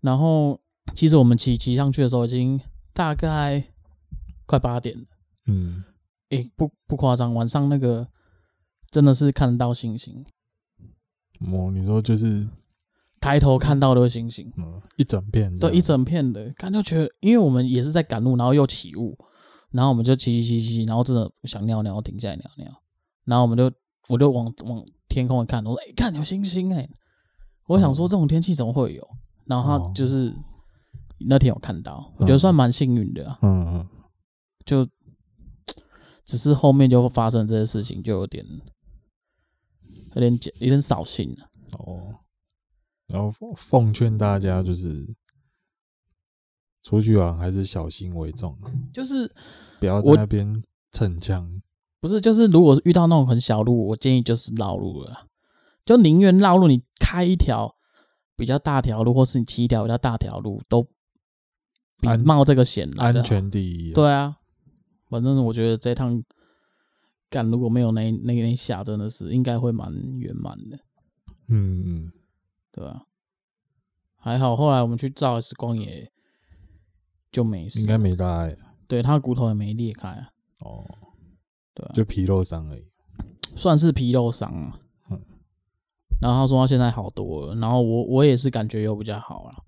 [0.00, 0.58] 然后
[0.94, 2.60] 其实我们骑骑上去的时候已经
[2.92, 3.64] 大概
[4.46, 5.04] 快八点了。
[5.46, 5.82] 嗯，
[6.30, 8.06] 诶，不不夸张，晚上那个。
[8.90, 10.24] 真的是看得到星星，
[11.52, 12.48] 哦，你说就是
[13.20, 19.14] 抬头看到的星星，嗯，一整片，对，一整片的，感觉觉得，因为我们也是在赶路，然后又起雾，
[19.72, 22.82] 然后我们就骑骑骑骑，然后真的想尿尿，停下来尿尿，
[23.24, 23.72] 然后我们就
[24.08, 26.90] 我就往往天空一看，我说，哎、欸，看有星星哎、欸，
[27.66, 29.08] 我想说这种天气怎么会有？
[29.46, 30.34] 然后他就是
[31.28, 33.88] 那天有看到，我觉得算蛮幸运的、啊，嗯嗯，
[34.64, 34.86] 就
[36.24, 38.44] 只是后面就发生这些事情，就有点。
[40.14, 41.48] 有点有点扫兴了。
[41.78, 42.12] 哦，
[43.06, 45.06] 然后奉劝大家就是
[46.82, 48.56] 出去玩还是小心为重，
[48.92, 49.32] 就是
[49.80, 50.62] 不要在那边
[50.92, 51.60] 逞强。
[52.00, 55.26] 不是，就是如果遇到那种很小路，我建议就是绕路了，
[55.84, 57.74] 就宁愿绕路，你开一条
[58.36, 60.82] 比较大条路，或是你骑一条比较大条路，都
[62.00, 63.92] 比冒这个险来的安全第一。
[63.92, 64.36] 对啊，
[65.08, 66.22] 反正我觉得这趟。
[67.30, 70.78] 干，如果没有那那天下，真的是应该会蛮圆满的。
[71.48, 72.12] 嗯嗯，
[72.72, 73.02] 对啊，
[74.16, 76.10] 还好后来我们去照 X 光也
[77.30, 78.56] 就没事，应该没大碍。
[78.86, 80.28] 对，他骨头也没裂开啊。
[80.60, 80.84] 哦，
[81.74, 82.84] 对啊，就皮肉伤而已，
[83.54, 84.80] 算是皮肉伤啊。
[85.10, 85.20] 嗯，
[86.20, 89.64] 然后他说他现在好多了，然后我我也是感觉又比较好了。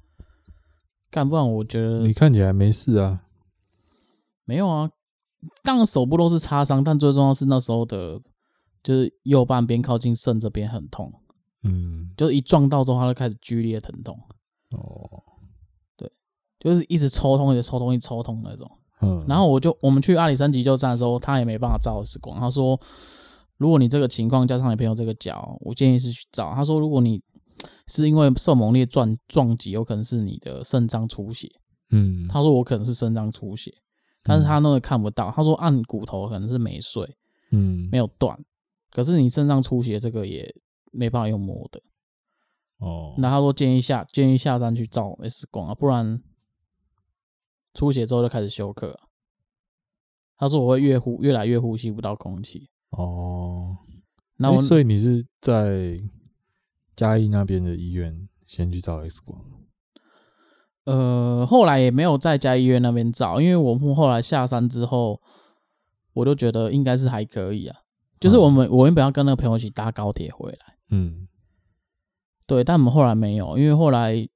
[1.10, 3.24] 干，不然我觉得你看起来没事啊。
[4.44, 4.90] 没有啊。
[5.62, 8.20] 当然手部都是擦伤，但最重要是那时候的，
[8.82, 11.12] 就是右半边靠近肾这边很痛，
[11.62, 14.18] 嗯，就是一撞到之后，他就开始剧烈疼痛。
[14.72, 15.29] 哦，对，
[16.60, 18.70] 就是一直抽痛，一直抽痛，一直抽痛那种。
[19.02, 22.38] 嗯，然后我就我们去阿里山急救站的时候，他也没办法照 X 光。
[22.38, 22.78] 他说，
[23.56, 26.52] 如果你这个情况加上你朋友这个脚，我建议是去照。
[26.54, 27.20] 他说，如果你
[27.86, 31.50] 是因为受猛烈撞撞击，有可能是你的肾脏出血。
[31.90, 33.72] 嗯，他说我可能是肾脏出血。
[34.22, 37.02] 但是他那个看不到，他说按骨头可能是没碎，
[37.52, 38.38] 嗯，没有断，
[38.90, 40.54] 可是你肾脏出血这个也
[40.92, 41.80] 没办法用摸的，
[42.80, 43.14] 哦。
[43.16, 46.22] 那他说建议下建议下站去照 X 光啊，不然
[47.74, 48.98] 出血之后就开始休克。
[50.36, 52.70] 他说我会越呼越来越呼吸不到空气。
[52.90, 53.76] 哦，
[54.36, 56.00] 那我、欸、所以你是在
[56.96, 59.38] 嘉义那边的医院先去照 X 光？
[60.84, 65.20] 呃，后来也没有在嘉义医院那边照，因为我们后来下山之后，
[66.14, 67.76] 我就觉得应该是还可以啊。
[68.18, 71.28] 就是我们、嗯、我原本要跟那个朋友一起搭高铁回来，嗯，
[72.46, 74.28] 对，但我们后来没有，因为后来，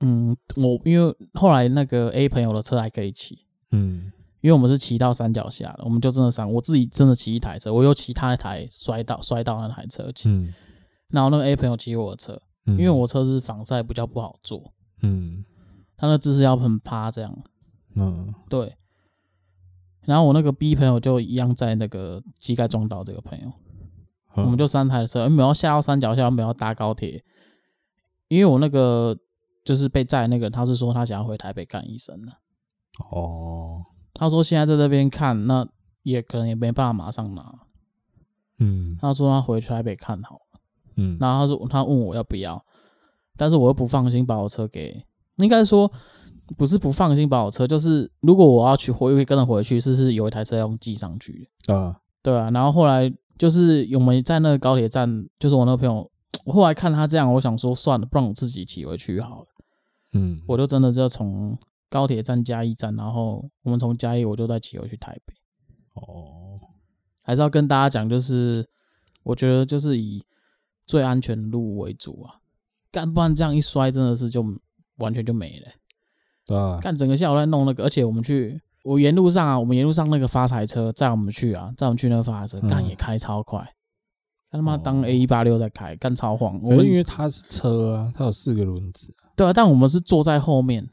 [0.00, 3.38] 嗯，我因为后来那个 A 朋友的车还可以骑，
[3.72, 10.54] 嗯，因为我们是骑到山脚下的，我们就真的上，我自己真的骑一台车，我又骑他一台摔到摔到那台车骑，嗯，
[11.08, 15.44] 然后那个 A 朋友骑我的车，因为我车是防晒比较不好坐，嗯。
[16.00, 17.36] 他那姿势要很趴这样，
[17.96, 18.72] 嗯，对。
[20.02, 23.52] 然后我那个 B 朋友就一样在那个膝盖撞到这个朋友，
[24.36, 27.24] 我们就三台的车，我们要下到山脚下，我们要搭高铁。
[28.28, 29.18] 因为我那个
[29.68, 32.32] 就是被载那个，他是说他想要回台北看医生的。
[33.10, 33.82] 哦，
[34.14, 35.68] 他说现在在这边看，那
[36.04, 37.54] 也可能也没办法马上拿。
[38.60, 40.60] 嗯，他说他回台北看好了。
[40.96, 42.64] 嗯，然后他说他问我要不要，
[43.36, 45.04] 但是我又不放心把我车给。
[45.36, 45.92] 应该说
[46.56, 52.48] 不是不放心把我车，就是如果我要去回，会跟着回去，是是有一台车要寄上去啊，对啊。
[52.52, 56.10] 然后后来就是我们在那个高铁站，就是我那个朋友，
[56.46, 59.46] 我后来看他这样，我想说算了，不然我自己骑回去好了。
[60.18, 61.56] 嗯，我就真的就从
[61.88, 65.34] 高铁站加一站，然后我们从嘉义我就再骑回去台北。
[65.94, 66.60] 哦，
[67.22, 68.66] 还是要跟大家讲，就是
[69.22, 70.24] 我觉得就是以
[70.86, 72.40] 最安全的路为主啊，
[72.90, 74.44] 干不然这样一摔真的是就。
[74.98, 75.66] 完全就没了，
[76.44, 83.64] 对啊，看整个下午在弄那个，而且我们去我沿路上啊，我们沿路上那个发财车载我们去啊，载我们去那个发财车，干、嗯、也开超快，
[84.50, 86.58] 他妈当 A 一八六在开，干超晃。
[86.62, 89.14] 我们因为它是车啊，它有四个轮子。
[89.36, 90.88] 对啊，但我们是坐在后面。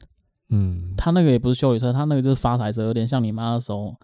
[0.48, 3.96] 嗯，他那个也不是修理车，他那个就是发财车，有点像你妈那时候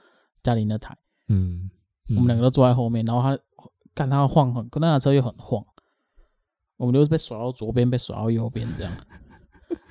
[0.42, 0.96] 家里那台。
[1.28, 1.70] 嗯，
[2.08, 3.38] 嗯，我们两个都坐在后面，然后他
[3.94, 5.64] 干他晃很，跟那台车又很晃，
[6.78, 8.92] 我们就是被甩到左边，被甩到右边这样。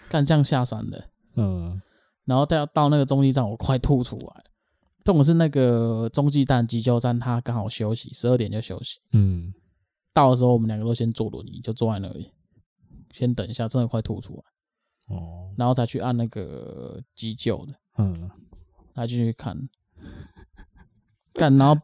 [0.10, 1.02] 干这样下山的，
[1.38, 1.82] 嗯，
[2.26, 4.43] 然后到到那个中继站，我快吐出来。
[5.04, 9.00] 这种是那个中继站急救站，他刚好休息，十二点就休息。
[9.14, 9.54] 嗯，
[10.14, 12.32] 到的时候我们两个都先坐轮椅，就坐在那里，
[13.12, 15.16] 先等一下，真的快吐出来。
[15.16, 18.30] 哦，然后才去按那个急救的，嗯，
[18.94, 19.58] 他继续看，
[21.34, 21.82] 干，然后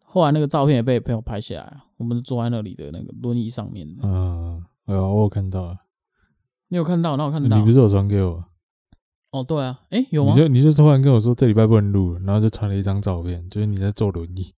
[0.00, 5.78] 后来那个照片也被朋友拍下来啊，我们坐在那里的那个轮椅上面，嗯，哎呦，我有看到，
[6.68, 7.16] 你有看到？
[7.16, 8.44] 那我看到，你不是有传给我？
[9.32, 10.32] 哦，对啊，哎，有吗？
[10.32, 14.54] 你就你就突然跟我说这礼拜不能录，然后就传了一张照片，就是你在坐轮椅，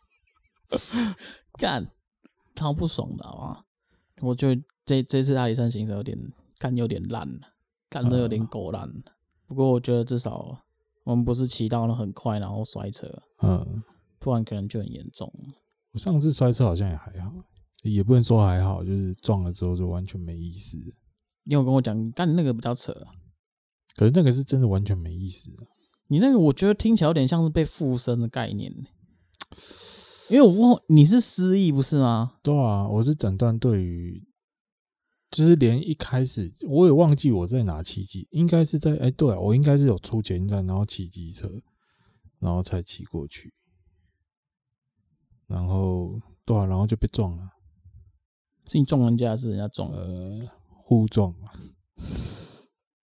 [1.58, 1.86] 干，
[2.54, 3.64] 超不爽的好吗？
[4.20, 6.18] 我觉得这这次阿里山行程有点。
[6.56, 7.40] 干有点烂了，
[7.90, 8.88] 干的有点狗烂。
[9.46, 10.56] 不过我觉得至少
[11.02, 13.06] 我们不是骑到了很快然后摔车，
[13.42, 13.82] 嗯，
[14.18, 15.30] 不然可能就很严重。
[15.92, 17.30] 我上次摔车好像也还好，
[17.82, 20.78] 也不能说还好，就是撞了之后就完全没意思。
[21.42, 23.12] 你有跟我讲，干那个比较扯啊，
[23.96, 25.50] 可是那个是真的完全没意思。
[26.08, 28.72] 你那个我觉得听起来有点像是被附身的概念，
[30.28, 32.34] 因为我问你是失忆不是吗？
[32.42, 34.26] 对啊，我是诊断对于。
[35.30, 41.50] 就是连一开始我也忘记我在哪骑机，应该是在哎、欸、对啊，我应该是有出捷运站，然后骑机车，
[42.38, 43.52] 然后才骑过去，
[45.48, 47.50] 然后对啊，然后就被撞了。
[48.66, 49.90] 是你撞人家，还是人家撞？
[49.90, 51.50] 呃，互撞嘛。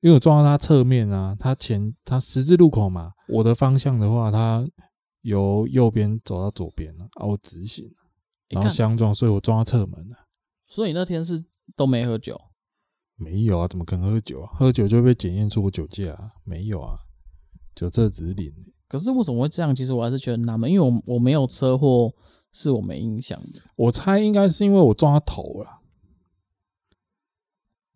[0.02, 4.64] 因为我撞到他侧面啊，他前他十字路口嘛，我的方向的话，他
[5.22, 7.90] 由右边走到左边了，啊，我直行，
[8.50, 10.18] 然后相撞，所以我撞到侧门了。
[10.68, 11.46] 所以那天是。
[11.78, 12.38] 都没喝酒，
[13.16, 13.66] 没有啊？
[13.66, 14.50] 怎么可能喝酒啊？
[14.56, 16.30] 喝酒就会被检验出我酒驾啊？
[16.44, 16.98] 没有啊，
[17.74, 18.52] 酒测只是零。
[18.90, 19.74] 可是为什么会这样？
[19.74, 22.12] 其实我还是觉得纳闷，因为我我没有车祸，
[22.52, 23.62] 是我没印象的。
[23.78, 25.81] 我猜应该是因为我撞他头了，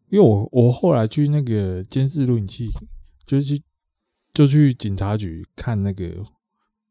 [0.09, 2.69] 因为我我后来去那个监视录影器，
[3.25, 3.61] 就去
[4.33, 6.23] 就去警察局看那个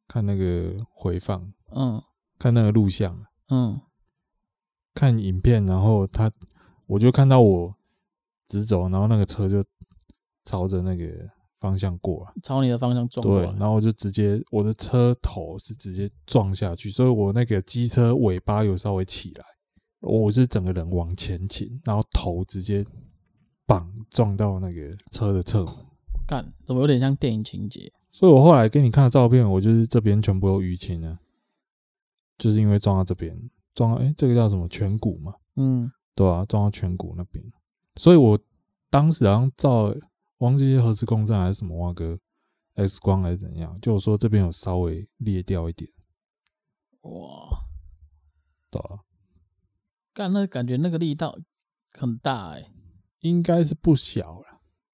[0.06, 2.02] 看那个回放，嗯，
[2.38, 3.80] 看那个录像，嗯，
[4.94, 6.30] 看影片，然后他。
[6.86, 7.74] 我就看到我
[8.46, 9.64] 直走，然后那个车就
[10.44, 11.06] 朝着那个
[11.58, 13.46] 方向过了，朝你的方向撞过来。
[13.46, 19.44] 对，然后我就直接我的车头是直接撞下去，所以我那个机车尾巴有稍微起来，
[20.00, 22.84] 我是整个人往前倾，然后头直接
[23.66, 25.74] 绑撞到那个车的侧门。
[26.26, 27.92] 干，怎么有点像电影情节？
[28.12, 31.18] 所以我后来给你看的照片，我就是这边全部有淤青了，
[32.38, 35.34] 就是因为撞到这边，撞到哎、欸，这个叫什么颧骨嘛？
[35.56, 35.90] 嗯。
[36.16, 37.44] 对啊，撞到颧骨那边，
[37.96, 38.38] 所以我
[38.88, 39.92] 当时好像照
[40.38, 42.16] 忘记核磁共振还是什么哇哥
[42.74, 45.90] X 光还是怎样，就说这边有稍微裂掉一点。
[47.00, 47.64] 哇，
[48.70, 49.02] 对啊，
[50.12, 51.36] 干那感觉那个力道
[51.90, 52.70] 很大哎、欸，
[53.24, 54.44] 应该是不小了。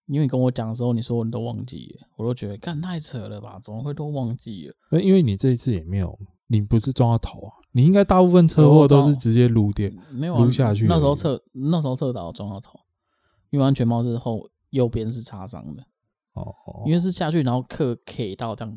[0.06, 3.60] 因为你跟我讲的时候，你说你都忘记了，我都觉得干太扯了吧？
[3.62, 5.00] 怎么会都忘记了？
[5.00, 7.52] 因为你这一次也没有，你不是撞到头啊。
[7.72, 10.86] 你应该大部分车祸都是直接撸掉，没有撸下去。
[10.86, 12.80] 那时候侧那时候侧倒撞到头，
[13.50, 15.82] 因为安全帽是后右边是擦伤的。
[16.32, 16.52] 哦，
[16.86, 18.76] 因为是下去然后磕 K 到这样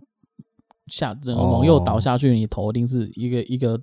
[0.85, 3.81] 下，整个往右倒下去，你头一定是一个一个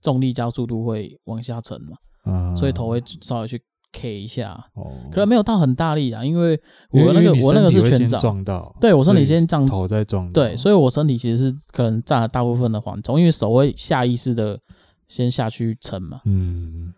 [0.00, 3.60] 重力加速度会往下沉嘛，嗯，所以头会稍微去
[3.92, 4.52] K 一下。
[4.74, 14.58] 哦，可能没有到很大力啊，因为我那个我那个是全掌撞到，对我身体先撞头再撞，对，所以我身体其实是可能占了大部分的缓冲，因为手会下意识的
[15.06, 16.22] 先下去沉嘛。
[16.24, 16.92] 嗯，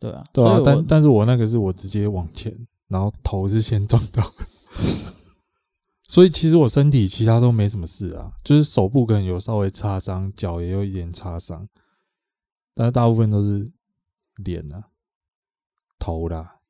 [0.00, 2.52] 对啊，对啊，但但是我那个是我直接往前，
[2.88, 4.32] 然后头是先撞到，
[6.08, 11.68] 所以其实我身体其他都没什么事啊，就是手部可能有稍微擦伤，脚也有一点擦伤，
[12.74, 13.70] 但是大部分都是
[14.36, 14.84] 脸啊。
[15.98, 16.60] 头啦，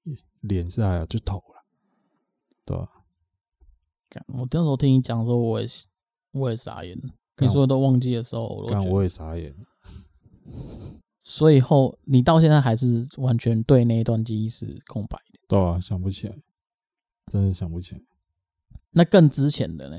[0.40, 1.64] 脸是还有就头了，
[2.64, 2.90] 对吧？
[4.28, 5.66] 我那时候听你讲的时候，我也
[6.32, 7.12] 我也傻眼了。
[7.38, 9.54] 你说都忘记的时候，我刚我也傻眼。
[11.22, 16.34] 所以后你到现在还是完全对那一段记忆是空白的，对啊，想不起来，
[17.30, 18.00] 真的想不起来。
[18.92, 19.98] 那更之前的呢？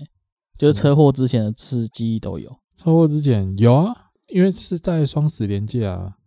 [0.58, 2.60] 就是车祸之前的次记忆都有。
[2.76, 6.18] 车祸之前有啊，因为是在双十连假啊，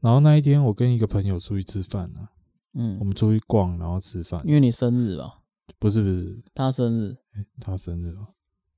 [0.00, 2.32] 然后那一天我跟一个朋友出去吃饭啊。
[2.74, 4.40] 嗯，我们出去逛，然后吃饭。
[4.46, 5.40] 因为你生日吧？
[5.78, 8.28] 不是不是，他生日，欸、他生日哦。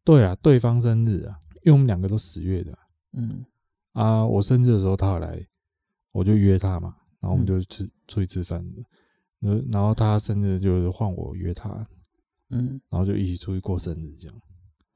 [0.04, 2.76] 对啊，对方生日啊，因为我们两个都十月的。
[3.12, 3.44] 嗯
[3.92, 5.46] 啊，我生日的时候他有来，
[6.12, 8.64] 我就约他嘛，然后我们就吃、嗯、出去吃饭。
[9.72, 11.86] 然后他生日就是换我约他，
[12.50, 14.40] 嗯，然后就一起出去过生日这样。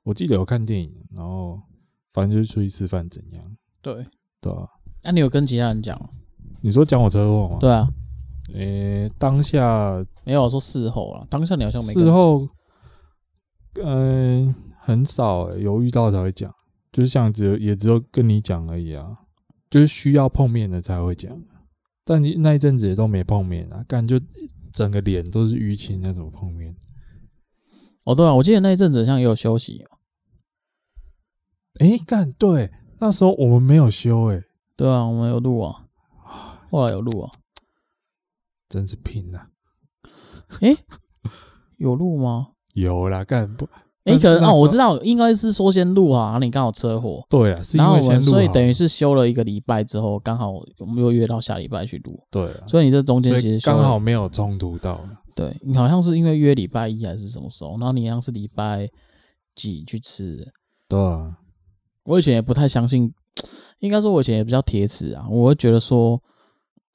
[0.03, 1.61] 我记得有看电影，然后
[2.13, 3.57] 反正就是出去吃饭怎样？
[3.81, 4.07] 对
[4.41, 4.69] 对啊。
[5.03, 5.99] 那、啊、你有跟其他人讲？
[6.61, 7.59] 你说讲我车祸吗？
[7.59, 7.89] 对啊。
[8.53, 11.93] 诶、欸，当下没有说事后啊，当下你好像没。
[11.95, 12.47] 事后，
[13.83, 16.55] 嗯、呃，很少有遇到才会讲，
[16.93, 19.19] 就是像只有也只有跟你讲而已啊，
[19.71, 21.41] 就是需要碰面的才会讲。
[22.05, 24.21] 但你那一阵子也都没碰面啊，感觉
[24.73, 26.77] 整个脸都是淤青，那怎么碰面？
[28.05, 29.83] 哦，对啊，我记得那一阵子好像也有休息。
[31.81, 34.43] 诶、欸，干对，那时候我们没有休诶、欸。
[34.77, 35.89] 对啊，我们有录啊，
[36.71, 37.31] 后来有录啊。
[38.75, 39.39] 真是拼呐！
[40.61, 40.77] 哎，
[41.77, 42.49] 有录吗？
[42.73, 43.69] 有啦，干不？
[44.03, 47.25] 哎，可能哦，我知道，应该是说先录啊，你刚好车祸。
[47.31, 52.21] 对啊，是因为先录，所以等于是休了一个礼拜之后，刚好我们又约到下礼拜去录。
[52.33, 55.01] 对，所以你这中间其实刚好没有冲突到。
[55.37, 58.91] 对，你好像是因为约礼拜一还是什么时候，然后你好像是礼拜
[59.55, 60.53] 几去吃？
[60.89, 61.39] 对啊，
[62.03, 63.13] 我以前也不太相信，
[63.79, 66.21] 应该说我以前也比较铁齿啊，我会觉得说。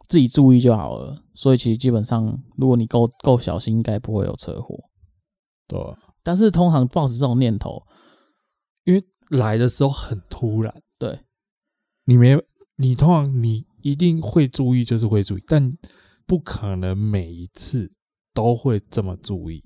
[0.10, 4.76] 自己注意就好了，所以其实基本上，如果你够够小心，应该不会有车祸。
[5.68, 7.84] 对啊，但是通常抱着这种念头，
[8.86, 10.82] 因为来的时候很突然。
[10.98, 11.20] 对，
[12.06, 12.36] 你没
[12.78, 15.70] 你通常你一定会注意，就是会注意，但
[16.26, 17.94] 不可能每一次
[18.34, 19.64] 都会这么注意。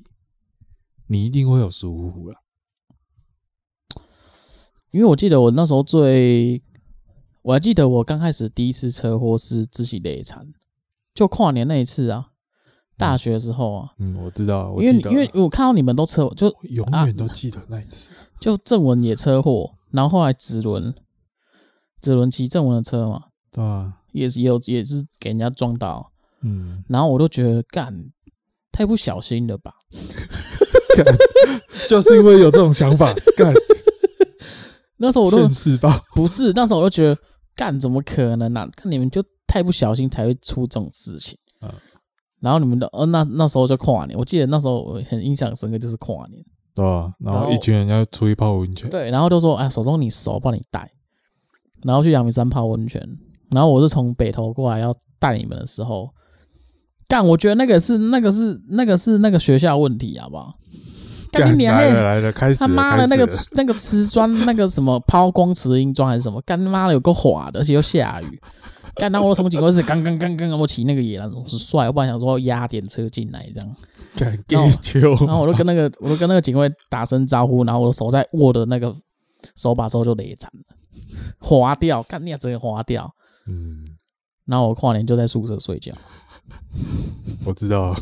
[1.08, 2.36] 你一定会有疏忽了，
[4.92, 6.62] 因为我记得我那时候最。
[7.44, 10.48] 我还记得我刚开始第一次车祸是自己累残，
[11.14, 12.28] 就跨年那一次啊，
[12.98, 20.96] 大学的时候啊，嗯，我知道，因为因为我看到你们都车祸，就永远都记得那一次，啊、就正文也车祸，然后后来子伦，
[22.00, 27.94] 子伦骑正文的车嘛，对啊，也是也有也是给人家撞到，嗯，然后我都觉得干
[28.72, 29.74] 太不小心了吧，
[31.90, 33.54] 就是因为有这种想法干，
[34.96, 35.40] 那时候我都？
[36.16, 37.20] 不是，那时候我都觉得。
[37.56, 38.70] 干怎么可能呢、啊？
[38.76, 41.38] 看你们就太不小心才会出这种事情。
[41.62, 41.70] 嗯，
[42.40, 46.44] 然后你们的呃，那那时候就跨年，我记得那时候我很印象深刻，就是跨年，
[46.76, 50.92] 对啊，然后一群人要出去泡温泉，对，然后就说哎，手中你熟，帮你带，
[51.84, 53.02] 然后去阳明山泡温泉。
[53.52, 56.10] 然后我是从北投过来要带你们的时候，
[57.08, 60.56] 干，我觉得那个是那个是那个是那个学校问题，好不好？
[61.34, 66.42] 干你来了来了，开始他妈的那个那个瓷砖那个什么抛光瓷英砖还是什么？
[66.44, 68.42] 干他妈的有够滑的，而且又下雨。
[68.96, 73.76] 干，然后我从警卫室刚刚刚刚我骑那个野狼总是帅，我本来想说压点车进来这样。
[74.48, 78.96] 然后，然后我就跟那个我就跟那个警卫打声招呼，然后我的手在握的那个
[79.56, 80.76] 手把之后就累残了，
[81.42, 83.12] 滑掉，干你也，直接滑掉。
[83.48, 83.84] 嗯，
[84.46, 85.92] 然后我跨年就在宿舍睡觉。
[87.46, 87.96] 我知道，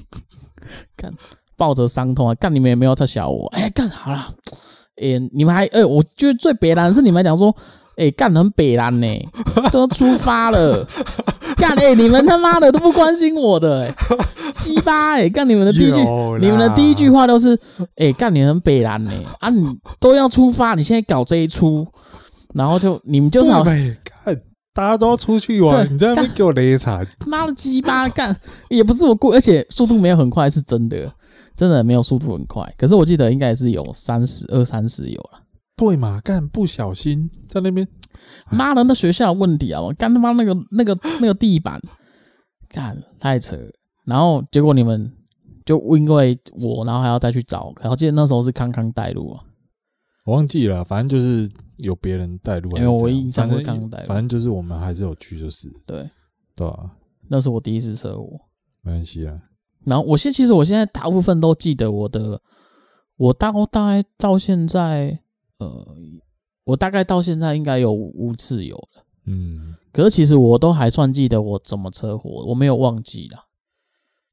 [0.98, 1.14] 干。
[1.62, 2.34] 抱着伤痛啊！
[2.40, 4.28] 干你们也没有在小我，哎、欸，干好了，
[4.96, 7.56] 哎、欸，你们还，哎、欸，我觉得最北烂的是你们讲说，
[7.98, 9.08] 哎、欸，干很北烂呢，
[9.72, 10.84] 都出发了，
[11.58, 13.94] 干哎、欸，你们他妈的都不关心我的、
[14.56, 16.00] 鸡巴哎，干你们的第一句，
[16.40, 17.54] 你们的第一句话都是，
[17.96, 19.64] 哎、欸，干你很北烂呢，啊，你
[20.00, 21.86] 都要出发，你现在搞这一出，
[22.56, 23.78] 然后就你们就是好，干，
[24.74, 28.36] 大家都要出去玩，你在那边给我雷惨，妈的鸡巴干，
[28.68, 31.14] 也不是我过，而且速度没有很快，是真的。
[31.56, 35.42] 真的没有速度很快，可是我记得应该是有三十二三十有了。
[35.78, 36.22] 对嘛？
[36.22, 37.88] 干不小心在那边，
[38.52, 39.82] 妈的，那学校的问题啊！
[39.82, 41.82] 我干他妈那个那个那个地板，
[42.70, 43.58] 干太扯。
[44.06, 45.12] 然后结果你们
[45.66, 47.74] 就因为我，然后还要再去找。
[47.80, 49.42] 然后记得那时候是康康带路啊，
[50.26, 52.70] 我忘记了，反正就是有别人带路。
[52.78, 56.08] 因为我印象是康康带路，反正就是我们还是有去，就是对
[56.56, 56.92] 对啊。
[57.28, 58.40] 那是我第一次车祸，
[58.84, 59.42] 没关系啊。
[59.84, 62.40] 然后我现其实我现在大部分都记得我的，
[63.18, 65.20] 我大大概到现在，
[65.58, 65.98] 呃，
[66.64, 73.46] 我大概到现在应该有五次有了，嗯，可是其实我都还算记得我怎么车祸，我没有忘记啦，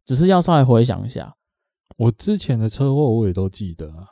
[0.05, 1.35] 只是要稍微回想一下。
[1.97, 4.07] 我之前的车祸我也都记得啊，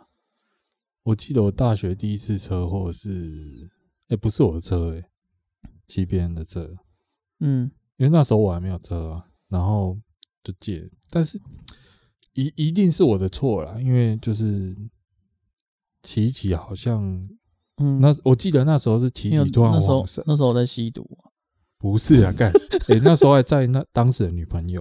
[1.02, 3.70] 我记得我大学第一次车祸是，
[4.08, 5.04] 哎，不是我的车，哎，
[5.86, 6.66] 骑别人的车，
[7.40, 9.98] 嗯，因为那时候我还没有车啊，然后。
[10.47, 11.36] 就借，但是
[12.34, 14.76] 一一定是我的错啦，因为就是
[16.05, 17.03] 琪琪好像，
[17.78, 21.05] 嗯，那我记得那时候是琪琪突然晃神，那时候我在吸毒，
[21.78, 22.53] 不是啊，干，
[22.86, 24.80] 诶，那时候还在那当时的女朋友，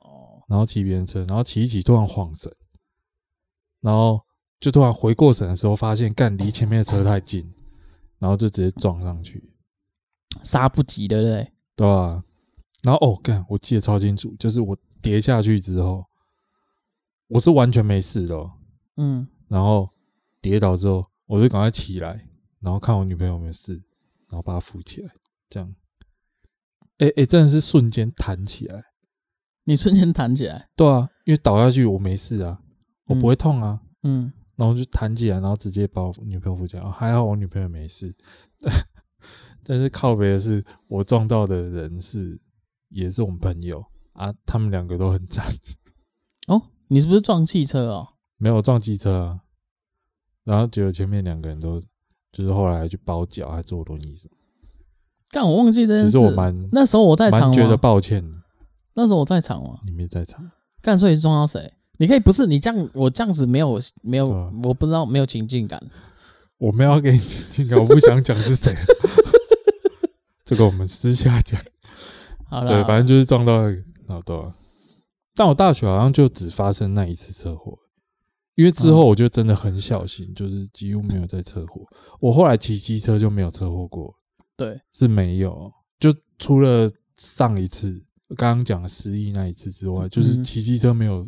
[0.00, 2.52] 哦，然后骑别人车，然后琪琪突然晃神，
[3.82, 4.20] 然后
[4.58, 7.54] 就突然回过神的时候，发现干离前面的车太近，
[8.18, 9.54] 然后就直接撞上去，
[10.42, 11.52] 刹不及，对不对？
[11.76, 12.24] 对啊。
[12.82, 16.04] 然后哦，干，我记得超清楚，就是我跌下去之后，
[17.28, 18.50] 我是完全没事的，
[18.96, 19.26] 嗯。
[19.48, 19.88] 然后
[20.40, 22.26] 跌倒之后，我就赶快起来，
[22.60, 23.74] 然后看我女朋友有没有事，
[24.28, 25.12] 然后把她扶起来，
[25.48, 25.74] 这样。
[26.98, 28.82] 哎哎，真的是瞬间弹起来，
[29.64, 30.68] 你瞬间弹起来？
[30.74, 32.60] 对啊，因为倒下去我没事啊，
[33.06, 38.14] 我不会痛啊，嗯，嗯然后就弹起来，然后直接把我女朋友扶起来，还好我女朋友没事。
[39.64, 42.40] 但是靠别的是，我撞到的人是
[42.92, 45.46] 也是我们朋友啊，他们两个都很惨。
[46.46, 48.08] 哦，你是不是撞汽车哦？
[48.36, 49.40] 没有撞汽车啊，
[50.44, 51.80] 然后结果前面两个人都
[52.32, 54.36] 就是后来还去包脚，还坐轮椅什么。
[55.30, 56.10] 但我忘记这件事。
[56.10, 58.30] 其实我蛮那时候我在场，蛮觉得抱歉。
[58.94, 59.78] 那时候我在场吗？
[59.84, 60.50] 你没在场。
[60.82, 61.72] 干，所以是撞到谁？
[61.98, 65.80] 你可以不是你这样，我这样子没有没有，啊、我不知道没有情境感。
[66.58, 68.76] 我没有给你情境感，我不想讲是谁。
[70.44, 71.58] 这个我们私下讲。
[72.52, 74.54] 好了，对，反正就是撞到那个，好多。
[75.34, 77.78] 但我大学好像就只发生那一次车祸，
[78.54, 81.80] 因为之后我就真的很小心，嗯、就是几乎没有再车祸。
[82.20, 84.14] 我后来骑机车就没有车祸过。
[84.54, 86.86] 对，是没有，就除了
[87.16, 88.04] 上一次
[88.36, 91.26] 刚刚讲失忆那一次之外，就是骑机车没有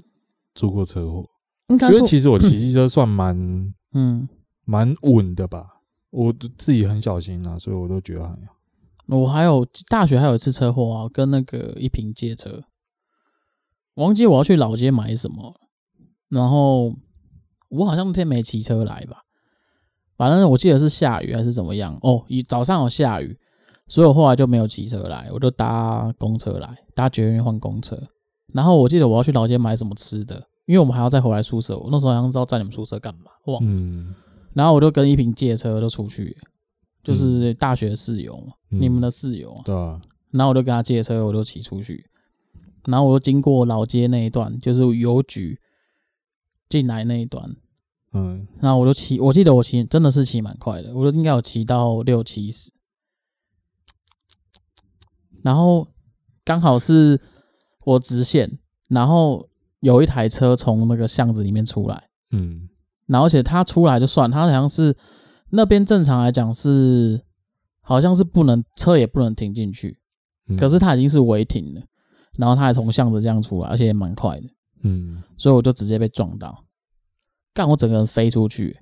[0.54, 1.24] 出过车祸。
[1.68, 4.28] 应该因为其实我骑 机车算蛮嗯
[4.66, 8.54] 蛮稳的吧，我自己很小心啊，所以我都觉得还好。
[9.06, 12.62] 我还有大学还有一次车祸啊，跟那个一平借车，
[13.94, 15.54] 我忘记我要去老街买什么，
[16.28, 16.94] 然后
[17.68, 19.22] 我好像那天没骑车来吧。
[20.16, 23.36] 反正我记得是下雨还是怎么样哦，一早上有下雨，
[23.88, 28.00] 所以我后来就没有骑车来，我就搭公车来，搭捷运换公车。
[28.52, 30.36] 然后我记得我要去老街买什么吃的，
[30.66, 31.76] 因为我们还要再回来宿舍。
[31.76, 33.68] 我那时候好像知道在你们宿舍干嘛，忘了。
[33.68, 34.14] 嗯。
[34.52, 36.36] 然后我就跟一平借车就出去，
[37.02, 38.40] 就是大学室友
[38.78, 39.62] 你们的室友啊。
[39.64, 40.00] 对啊。
[40.30, 42.08] 然后我就跟他借车，我就骑出去。
[42.86, 45.58] 然后我就经过老街那一段，就是邮局
[46.68, 47.56] 进来那一段。
[48.12, 52.70] 嗯，然后我就骑，我记得我骑真的是骑蛮快的，我就应该有骑到六七十。
[55.42, 55.88] 然后
[56.44, 57.20] 刚好是
[57.84, 58.58] 我直线，
[58.88, 59.48] 然后
[59.80, 62.68] 有一台车从那个巷子里面出来，嗯，
[63.06, 64.96] 然后而且他出来就算，他好像是
[65.50, 67.23] 那边正常来讲是
[67.84, 69.96] 好像是不能车也不能停进去，
[70.48, 71.82] 嗯，可是他已经是违停了，
[72.38, 74.48] 然后他还从巷子这样出来，而且也蛮快的，
[74.82, 76.64] 嗯，所以我就直接被撞到。
[77.52, 77.68] 干！
[77.68, 78.76] 我整个人飞出去，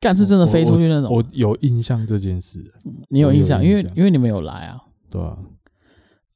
[0.00, 1.14] 干是真的飞出去那种。
[1.14, 2.64] 我，有印象这件事，
[3.10, 4.80] 你有印象，有印象因为因为你们有来啊。
[5.10, 5.36] 对啊，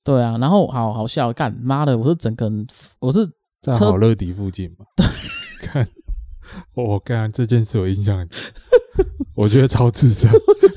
[0.04, 0.36] 对啊。
[0.36, 2.66] 然后好好笑，干妈的，我是整个人，
[2.98, 3.26] 我是
[3.62, 4.84] 在好乐迪附近嘛。
[4.94, 5.06] 对，
[5.66, 5.88] 看
[6.74, 8.28] 我干这件事我印象，
[9.34, 10.32] 我觉得超智障，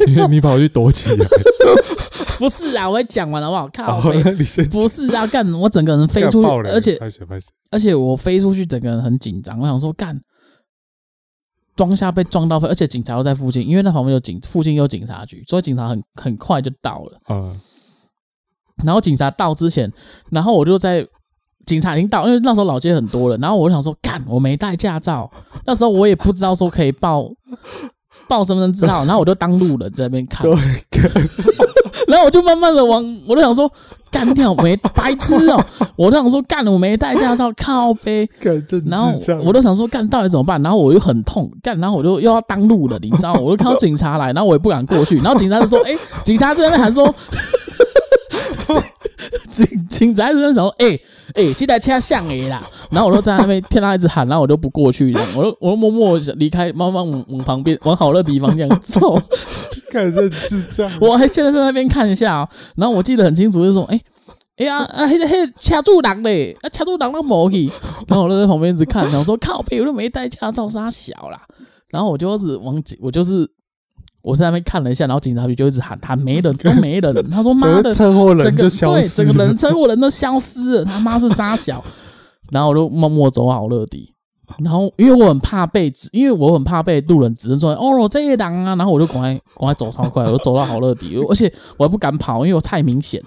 [0.08, 1.26] 因 为你跑去躲起来。
[2.40, 3.70] 不是啊，我也讲完了好不好？
[4.02, 4.12] 靠
[4.70, 7.00] 不是啊，干我整个人飞出去，而且
[7.72, 9.58] 而且我飞出去，整个人很紧张。
[9.60, 10.20] 我想说，干
[11.76, 17.20] 装下被撞到飞，而且警察都在附近，因为那旁边有警，附近有警察局，所以警察很很快就到了。
[17.30, 17.60] 嗯，
[18.84, 19.92] 然后警察到之前，
[20.30, 21.08] 然后我就在
[21.66, 23.38] 警察已经到，因为那时候老街很多了。
[23.38, 25.32] 然后我就想说，干我没带驾照，
[25.66, 27.30] 那时候我也不知道说可以报
[28.28, 30.50] 报身份证字号，然后我就当路人在那边看。
[32.08, 33.72] 然后我就慢慢的往，我就想说，
[34.12, 35.66] 干掉没白痴哦、喔！
[35.96, 38.28] 我就想说，干我没带驾照，靠呗。
[38.86, 40.62] 然后我就想说，干到底怎么办？
[40.62, 43.40] 然后我又很痛，干，然后我就又要当路了，你知道吗？
[43.40, 45.18] 我就看到警察来，然后我也不敢过去。
[45.18, 47.14] 然后警察就说：“哎、欸，警察在那边喊说。”
[49.50, 51.02] 警警察一直在想说：“哎、欸、
[51.36, 52.62] 哎、欸，这台车像诶啦。
[52.92, 59.20] ”然后我就在那边听他一直喊，然后我就不过去，我就我就默默离开，慢慢往往旁边往好乐地方这样走。
[59.92, 60.92] 看这智障！
[61.02, 64.02] 我还现在在那边看一下、喔，然后我记得很清楚，就是说：“哎、
[64.58, 67.72] 欸、哎呀啊，那个那个掐住人嘞，啊掐住人那没去。”
[68.08, 71.40] 然后我就在旁边一直看，然后说：“靠北，我都没带驾照，傻小啦。”
[71.90, 73.50] 然后我就是往警，我就是。
[74.24, 77.30] 我在那边看了一下，然后警察局就一直喊他没人，都没人。
[77.30, 80.86] 他说：“妈的，车祸人就消失，对，整个人车祸人都消失了。
[80.86, 81.84] 他妈是杀小。”
[82.50, 84.14] 然后我就默默走好乐迪。
[84.60, 93.22] 然后因为我很怕被指，因为我很怕被路人指认说：“哦，我这一档啊。”然后我就赶快 赶快走超快，我就走到好乐迪，而且我还不敢跑，因为我太明显。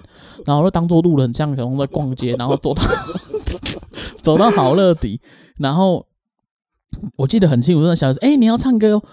[0.45, 2.81] 然后我就当做路人这样，可能在逛街，然后走到
[4.21, 5.21] 走到好乐迪。
[5.57, 6.05] 然后
[7.17, 9.03] 我记得很清楚，那小孩说：“哎，你要唱歌哦。”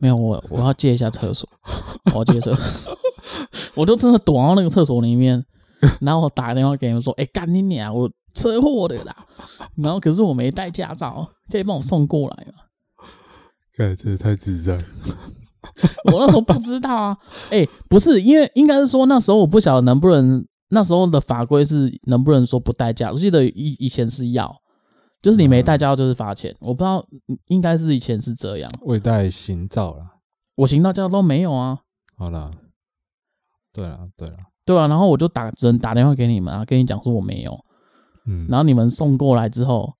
[0.00, 1.48] 没有我，我要借一下厕所，
[2.12, 2.98] 我要借厕所，
[3.76, 5.44] 我就真的躲到那个厕所里面，
[6.00, 7.94] 然后我打个电话给你们说：“哎、欸，干你娘！
[7.94, 9.14] 我车祸的啦。
[9.76, 12.54] 然后可是我没带驾照，可以帮我送过来吗？
[13.76, 14.78] 哎，这太智障！
[16.12, 17.16] 我那时候不知道啊。
[17.50, 23.12] 哎、欸，不是，因为应该是说那时候我不晓得能不能，那时候的法规是能不能说不带驾。
[23.12, 24.54] 我记得以以前是要，
[25.22, 26.54] 就是你没带驾照就是罚钱。
[26.60, 27.04] 我不知道，
[27.46, 28.70] 应该是以前是这样。
[28.82, 30.16] 未带行照啦，
[30.56, 31.78] 我行照驾照都没有啊。
[32.16, 32.50] 好啦，
[33.72, 34.86] 对了，对了，对啊。
[34.86, 37.58] 然后我就打只能打电话给你们啊，跟你讲说我没有。
[38.26, 39.94] 嗯，然后你们送过来之后。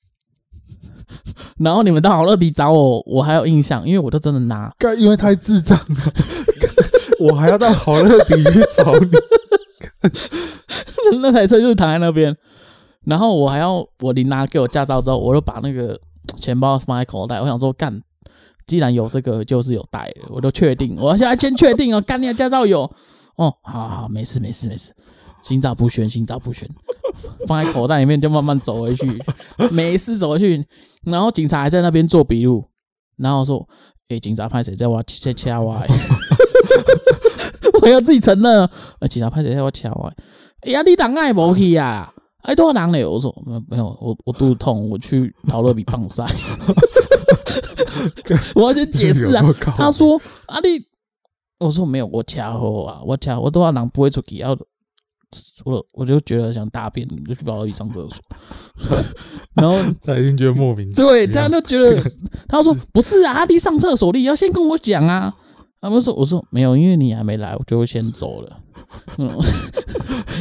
[1.59, 6.13] 然后你们到好乐迪找我，我还有印象，因为我都真的拿，因为太智障了，
[7.19, 9.11] 我还要到好乐迪去找你。
[11.21, 12.35] 那台车就是躺在那边，
[13.07, 15.99] 然后我还要我临拿给我驾照之后，我就把那个
[16.41, 18.01] 钱包放在口袋，我想说干，
[18.67, 22.83] 既然有这个就是有带的，我都确定，我现在先确定哦， 干你的驾照有
[23.37, 24.95] 哦，好好，没事没事没事。
[25.43, 26.69] 心照不宣，心照不宣，
[27.47, 29.07] 放在口袋里面就慢慢走回去，
[29.73, 30.63] 没事走回去，
[31.05, 32.63] 然后警察还在那边做笔录，
[33.17, 33.67] 然后说
[34.09, 35.83] ：“哎、警察派谁在挖切掐挖？”
[37.81, 40.13] 我要自己承认，呃，警察派谁在挖掐挖？
[40.61, 42.13] 哎呀，你当爱不去呀？
[42.43, 43.05] 哎，多少人嘞？
[43.05, 43.35] 我说
[43.69, 46.25] 没有，我我肚子痛，我去陶乐比棒赛。
[48.55, 49.45] 我要先解释啊，
[49.77, 50.69] 他说啊你，
[51.59, 54.57] 我说没有，我掐好啊，我掐，我多少人不会出去要。
[55.65, 58.21] 我我就觉得想大便，就去跑到去上厕所，
[59.55, 62.03] 然后他已经觉得莫名其妙，对，他就觉得
[62.49, 65.33] 他说不是啊，阿弟上厕所，你要先跟我讲啊。
[65.81, 68.57] 他们说我说没有，因为你还没来，我就会先走了。
[69.19, 69.31] 嗯，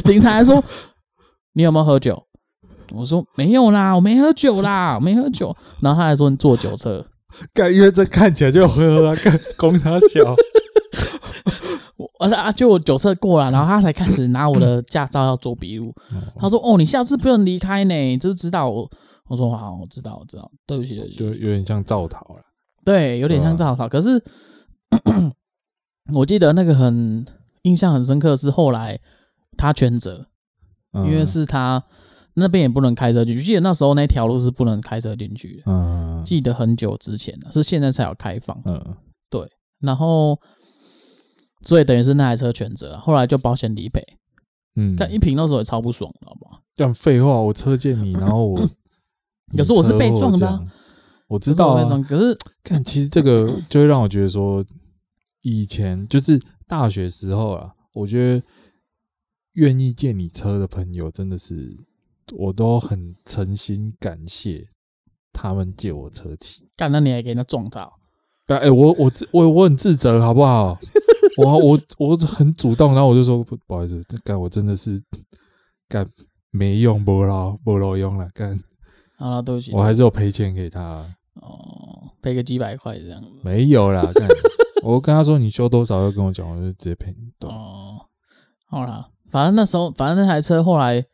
[0.04, 0.60] 警察还说
[1.54, 2.26] 你有没有喝酒？
[2.92, 5.56] 我说没有啦，我没喝酒啦，我没喝酒。
[5.80, 7.06] 然后他还说你坐酒车，
[7.54, 10.34] 干，因为这看起来就喝啊，干，公他小。
[12.18, 15.94] 我说啊，就我酒测过了，然后他才开始拿我的驾照要做笔录。
[16.36, 18.90] 他说：“哦，你下次不能离开呢，你知不知道我？”
[19.28, 22.42] 我说：“好，我知道，我知道。”对不起，对不起，就有点像造逃了。
[22.84, 23.88] 对，有点像造逃。
[23.88, 24.22] 可是
[26.12, 27.24] 我记得那个很
[27.62, 28.98] 印象很深刻是后来
[29.56, 30.26] 他全责，
[30.92, 31.82] 因为是他
[32.34, 33.42] 那边也不能开车进去。
[33.42, 35.62] 记得那时候那条路是不能开车进去的。
[35.66, 38.60] 嗯，记得很久之前了，是现在才有开放。
[38.64, 38.96] 嗯，
[39.28, 39.48] 对，
[39.80, 40.38] 然后。
[41.62, 44.02] 所以等于是那台车全责，后来就保险理赔。
[44.76, 46.58] 嗯，但一平那时候也超不爽，知道吗？
[46.74, 48.66] 讲废话，我车见你，然后我，
[49.54, 50.58] 可是我是被撞的，啊，
[51.28, 52.02] 我知道啊。
[52.08, 52.34] 可是
[52.64, 54.64] 看，其实这个就会让我觉得说，
[55.42, 58.42] 以前就是大学时候啊，我觉得
[59.54, 61.76] 愿意借你车的朋友，真的是
[62.36, 64.68] 我都很诚心感谢
[65.32, 66.68] 他们借我车骑。
[66.76, 67.98] 干，那你还给人家撞到？
[68.46, 70.78] 哎、欸，我我我我很自责，好不好？
[71.38, 75.00] 我我我很主动，然后我就说不，不好意思，干我真的是
[75.88, 76.08] 干
[76.50, 78.58] 没用，不劳不劳用了，干。
[79.16, 81.06] 好了，对不起，我还是有赔钱给他。
[81.34, 83.28] 哦，赔个几百块这样子。
[83.42, 84.28] 没有啦，干。
[84.82, 87.30] 我跟他说你修多少，要跟我讲，我就直接赔你。
[87.46, 88.06] 哦，
[88.66, 91.04] 好了，反正那时候，反正那台车后来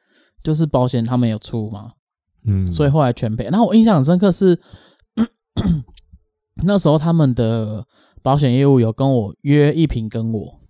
[0.42, 1.92] 就是保险他们有出嘛，
[2.46, 3.44] 嗯，所以后来全赔。
[3.44, 4.60] 然后我印象很深刻是。
[6.64, 7.86] 那时候他们的
[8.22, 10.60] 保险业务有跟我约一瓶，跟我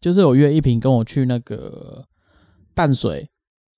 [0.00, 2.06] 就是有约一瓶跟我去那个
[2.74, 3.30] 淡水，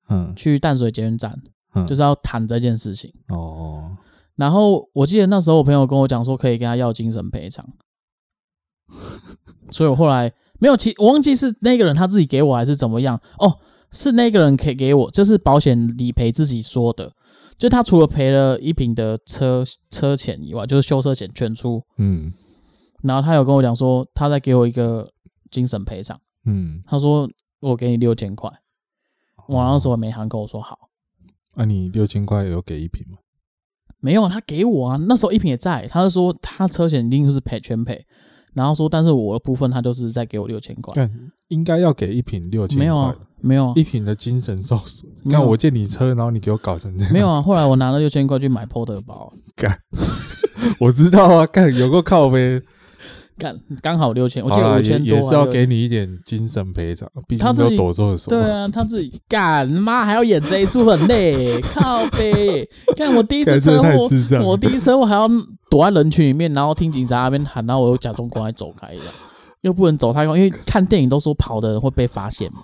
[0.08, 1.38] 嗯，去淡水捷运站，
[1.74, 3.12] 嗯，就是要谈这件事情。
[3.28, 3.98] 哦，
[4.36, 7.66] 然后我记得那时候我朋友跟我讲说可以跟他要精神赔偿，
[9.70, 13.58] 所以我后来没有其我忘记是那个人他自己给我还是怎么样哦，
[13.92, 17.12] 是那个人可以给我，就是保险理赔自己说的。
[17.56, 21.82] 就他除了赔了一瓶的车车钱以外，就是修车钱全出。
[21.96, 22.32] 嗯，
[23.02, 25.10] 然后他有跟我讲说，他再给我一个
[25.50, 26.16] 精神赔偿。
[26.46, 27.28] 嗯，他说
[27.60, 28.48] 我给你六千块。
[29.48, 30.78] 我那时候没喊跟，我说好。
[31.56, 33.18] 那、啊、你六千块有给一平吗？
[33.98, 34.96] 没有，他给我啊。
[35.08, 38.06] 那时候一平也在，他是说他车险一定是赔全赔。
[38.58, 41.08] 然后说，但是我的部分他就是再给我六千块。
[41.48, 42.84] 应该要给一瓶六千块。
[42.84, 43.16] 没有啊。
[43.40, 45.08] 没有啊，一瓶的精神受损。
[45.22, 47.12] 你看我借你车，然后你给我搞成这样。
[47.12, 49.32] 没有啊，后来我拿了六千块去买 Porter 包。
[49.54, 49.78] 干，
[50.80, 52.60] 我知道啊，干有个靠呗。
[53.38, 55.14] 干，刚好六千，我借五千多。
[55.14, 58.28] 也是要给你一点精神赔偿，毕竟都躲错手。
[58.30, 62.68] 对啊，他自己干，妈还要演这一出，很累， 靠背。
[62.96, 64.08] 看我第一次车祸，
[64.44, 65.28] 我第一次车祸还要
[65.70, 69.06] 躲在人群里面，然后听警察那边喊，然后我又假装过来走开一样，
[69.62, 72.60] 又不能走太快，因为看电影都说跑的人会被发现嘛。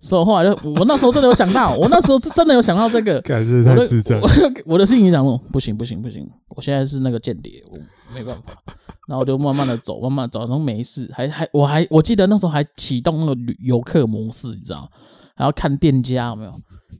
[0.00, 4.20] 所以后来就我那时候真的有想到， 我那时候是真的有想到这个，感觉太智障。
[4.20, 7.78] 我的我的心里想说，不行不行不行，我现在是那个间谍，我
[8.14, 8.52] 没办法。
[9.08, 14.90] 然后我就慢慢的走，慢慢走，然后没事，还还我还我记得那时候还启动那个旅游客模式，你知道，
[15.34, 16.52] 还要看店家有没有，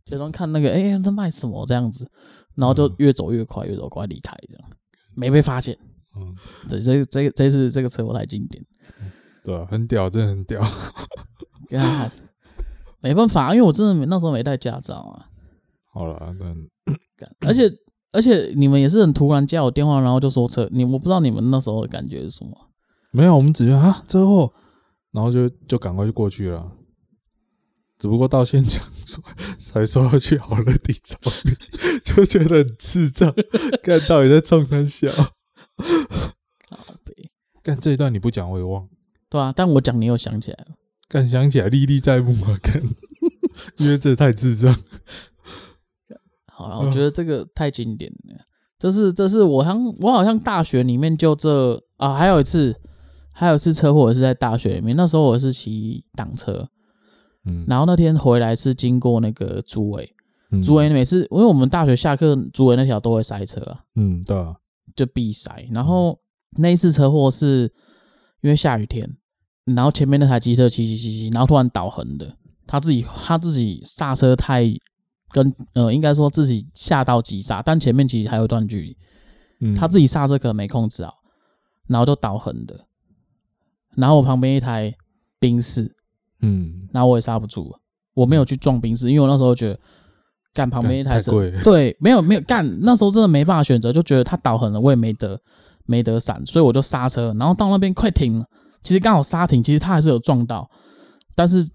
[0.07, 2.11] 就说看那个哎他卖什么这样子，
[2.55, 4.71] 然后就越走越快，越走越快离开这样，
[5.15, 5.77] 没被发现。
[6.17, 6.35] 嗯，
[6.69, 8.65] 对，这这个这次这个车祸太经典。
[9.45, 10.61] 对啊，很屌，真的很屌。
[11.69, 12.11] 看，
[13.01, 15.27] 没办法，因为我真的没那时候没带驾照啊。
[15.93, 17.71] 好了，那而且
[18.13, 22.71] 而且你们也是很突然接我电话，然后就说车，你我不知道你们那时候的感觉是什么。
[23.11, 24.53] 没有，我们只觉得啊车祸，
[25.13, 26.73] 然后就就赶快就过去了。
[27.99, 29.25] 只不过到现场说
[29.59, 31.53] 才说要去好乐迪找你，
[32.05, 33.35] 就觉得很智障，
[33.83, 35.11] 看到底在冲三小。
[35.11, 35.33] 好
[37.05, 37.13] 呗，
[37.63, 38.89] 干这一段你不讲我也忘。
[39.29, 40.77] 对啊，但我讲你又想起来了，
[41.09, 42.59] 敢想起来历历在目啊！
[42.63, 42.83] 干，
[43.79, 44.75] 因为这太智障。
[46.47, 48.45] 好了，我觉得这个太经典了。
[48.79, 52.75] 这是这是我像我好像大学里面就这啊，还有一次
[53.33, 56.69] 还有一次车祸是在大学里面，那时候我是骑挡车，
[57.47, 60.15] 嗯，然后那天回来是经过那个竹围，
[60.63, 64.55] 竹围每次因为我们大学下课竹围那条都会塞车啊，嗯，对啊，
[64.95, 65.67] 就必塞。
[65.73, 66.19] 然后
[66.59, 67.73] 那一次车祸是。
[68.41, 69.05] 因为下雨天，
[69.75, 72.33] 然后前面那台机车骑骑骑骑，然后突然倒横的，
[72.67, 74.65] 他自己他自己刹车太
[75.31, 78.97] 跟呃，应该说自己下到急刹，但前面其实还有一段距离，
[79.61, 81.15] 嗯，他自己刹车可能没控制好，
[81.87, 82.87] 然后就倒横的，
[83.97, 84.95] 然后我旁边一台
[85.39, 85.95] 宾士，
[86.41, 87.75] 嗯，然后我也刹不住，
[88.15, 89.79] 我没有去撞宾士，因为我那时候觉得
[90.55, 91.33] 干旁边一台车，
[91.65, 95.41] 对，没有没有干，那时候真的没办法选择，就觉得他倒横了，我也没得。
[95.91, 98.45] 没得闪，所以我就刹车，然后到那边快停了。
[98.83, 100.71] 其实刚好刹停，其实他还是有撞到，
[101.35, 101.67] 但是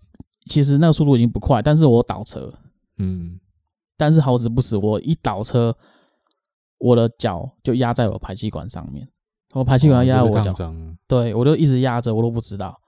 [0.45, 1.61] 其实那个速度已经不快。
[1.61, 2.53] 但是我倒车，
[2.97, 3.39] 嗯，
[3.97, 5.75] 但是好死不死，我一倒车，
[6.77, 9.07] 我的脚就压在我排气管上面，
[9.53, 10.73] 我排气管压在我脚，
[11.07, 12.79] 对，我就一直压着，我都不知道。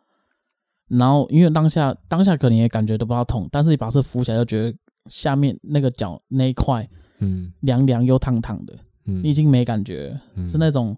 [0.88, 6.88] 然后因为当下当下可能也感觉都不知道痛，但是你把车扶起来就觉得下面那个脚那一块，
[7.20, 8.74] 嗯，凉凉又烫烫的。
[9.08, 10.98] 嗯，你已经没感觉，嗯、是那种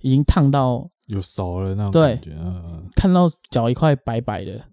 [0.00, 2.30] 已经烫到有熟了那种感觉。
[2.30, 2.38] 对，
[2.94, 4.64] 看到脚一块白白的，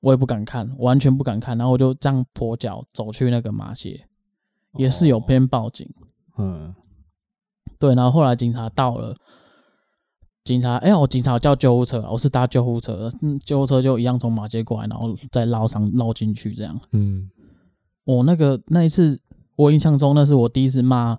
[0.00, 1.56] 我也不敢看，完全不敢看。
[1.58, 4.06] 然后我就这样跛脚走去那个马街，
[4.76, 5.88] 也是有边报警。
[6.38, 6.74] 嗯，
[7.78, 7.94] 对。
[7.94, 9.16] 然后后来警察到了，
[10.44, 16.80] 警察哎呀，我警察叫救护车，我是搭救护车，嗯，救护车就一样从马街过来，然后再绕上绕进去这样。
[16.92, 17.30] 嗯，
[18.04, 19.20] 我那个那一次，
[19.56, 21.18] 我印象中那是我第一次骂。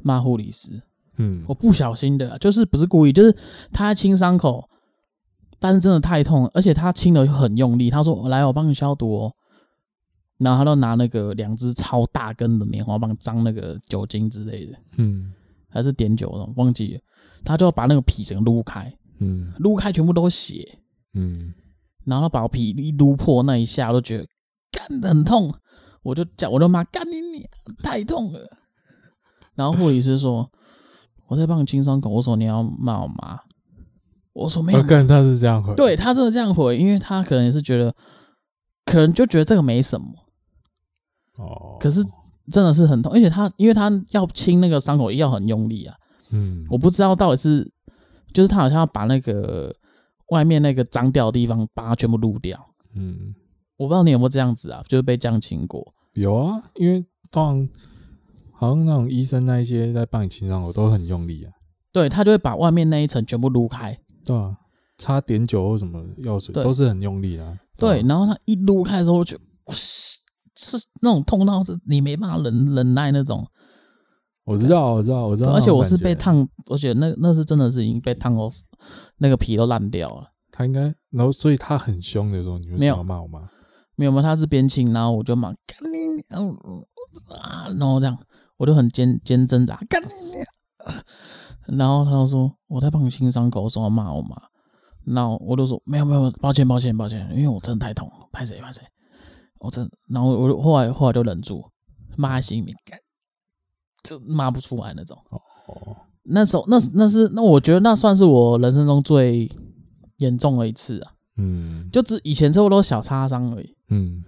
[0.00, 0.80] 骂护理师，
[1.18, 3.36] 嗯，我不小心的，就是不是故意，就是
[3.72, 4.68] 他在清伤口，
[5.58, 7.90] 但是真的太痛，而且他清的又很用力。
[7.90, 9.34] 他说：“我来，我帮你消毒哦。”
[10.38, 15.32] 然后他都拿那个两只超大根的棉花棒沾那个酒精之类的，嗯，
[15.68, 17.00] 还是碘酒的，忘记了。
[17.44, 20.78] 他就要把那个皮整个撸开，嗯，撸开全部都血，
[21.14, 21.52] 嗯，
[22.04, 24.26] 然后把皮一撸破那一下，我都觉得
[24.70, 25.52] 干的很痛，
[26.02, 27.48] 我就叫我的妈干你你
[27.82, 28.40] 太痛了。
[29.56, 30.48] 然后护理师说
[31.28, 33.38] ：“我在帮你清伤口。”我说：“你要骂我妈？”
[34.34, 37.94] 我说：“没有。”干他是这样回，对他真的这样回，因为他可能也是觉得，
[38.84, 40.06] 可能就觉得这个没什么。
[41.38, 41.76] 哦。
[41.80, 42.02] 可是
[42.50, 45.94] 真的是很痛，而且他因为他要清那个伤口要很用力啊。
[46.30, 46.64] 嗯。
[46.70, 47.70] 我不知道到底是，
[48.32, 49.74] 就是他好像要把那个
[50.28, 52.58] 外面那个脏掉的地方把它全部撸掉。
[52.94, 53.34] 嗯。
[53.76, 54.82] 我不知道你有没有这样子啊？
[54.88, 55.94] 就是被这样清过。
[56.14, 57.68] 有啊，因为通常。
[58.58, 61.52] 好像那种医生那一些在帮你清伤口都很用力啊，
[61.92, 64.56] 对，他就会把外面那一层全部撸开，对啊，
[64.98, 69.38] 擦碘酒或什么药水都是很用力啊，对，然后他一撸开的时候就，
[69.70, 73.46] 是那种痛到是你没办法忍忍耐那种。
[74.42, 78.48] 我知道，我知道，我知道，而且我是被烫，而且那那是真的是已经被烫到，
[79.18, 80.32] 那个皮都烂掉了。
[80.50, 83.50] 他应该，然后所以他很凶的时候，你为什么要骂我吗？
[83.94, 84.22] 没有吗？
[84.22, 85.98] 他是边清，然后我就骂，干你
[86.30, 86.48] 娘
[87.40, 88.18] 啊，然后这样。
[88.58, 91.76] 我就很坚坚挣扎，干你！
[91.78, 94.36] 然后他就说我在帮你清伤口，说要骂我妈。
[95.04, 98.82] 然后我就说没有没有，抱歉抱歉抱歉，因为我真的太痛了，拍谁拍谁。
[99.58, 101.64] 我真，然后我后来后来就忍住，
[102.16, 102.98] 骂在心里面，干，
[104.02, 105.16] 就骂不出来那种。
[105.30, 109.50] 哦，那时候那那是那我觉得那算是我人生中最
[110.18, 111.12] 严重的一次啊。
[111.36, 113.76] 嗯，就只以前车祸都小擦伤而已。
[113.88, 114.24] 嗯。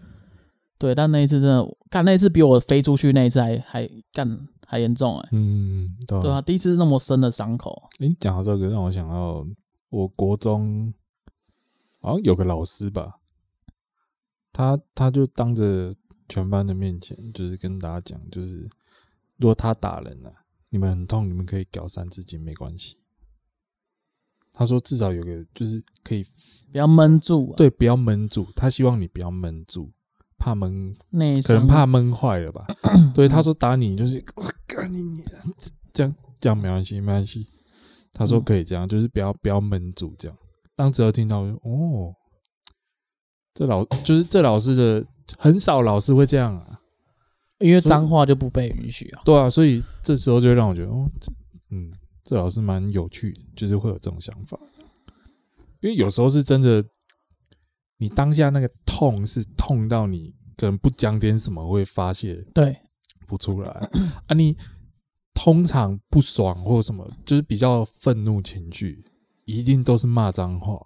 [0.81, 5.29] 对，但那一次真的干，那一次比我飞出去那一次还还干还严重哎、欸。
[5.33, 7.91] 嗯，对啊，对啊，第一次那么深的伤口。
[7.99, 9.47] 你讲到这个，让我想到
[9.91, 10.91] 我国中
[12.01, 13.21] 好像有个老师吧，
[14.55, 15.95] 他他就当着
[16.31, 18.67] 全班的面前，就是跟大家讲，就是
[19.37, 20.37] 如果他打人了、啊，
[20.71, 22.97] 你们很痛，你们可以屌三字经没关系。
[24.53, 26.25] 他说至少有个就是可以
[26.73, 28.47] 不要闷住、啊，对，不要闷住。
[28.57, 29.93] 他希望你不要闷住，
[30.41, 32.67] 怕闷，内可能怕闷坏了吧。
[33.15, 35.23] 对，他说打你就是我干你你
[35.93, 37.47] 这样这样没关系没关系。
[38.13, 40.37] 他说可以这样，就是不要不要闷住这样。
[40.75, 42.15] 当时听到哦，
[43.55, 45.07] 这老就是这老师的
[45.39, 46.81] 很少老师会这样啊，
[47.59, 49.23] 因为脏话就不被允许啊。
[49.25, 51.09] 对啊，所以这时候就让我觉得哦，
[51.71, 51.93] 嗯。
[52.23, 54.57] 这老师蛮有趣的，就是会有这种想法，
[55.81, 56.85] 因为有时候是真的，
[58.01, 62.77] 你当下那个痛是痛到你可能不讲点什么会发泄，对，
[63.27, 63.71] 不出来
[64.27, 64.35] 啊。
[64.35, 64.57] 你
[65.35, 69.05] 通常不爽或什么，就是比较愤怒情绪，
[69.45, 70.81] 一定都是骂脏话，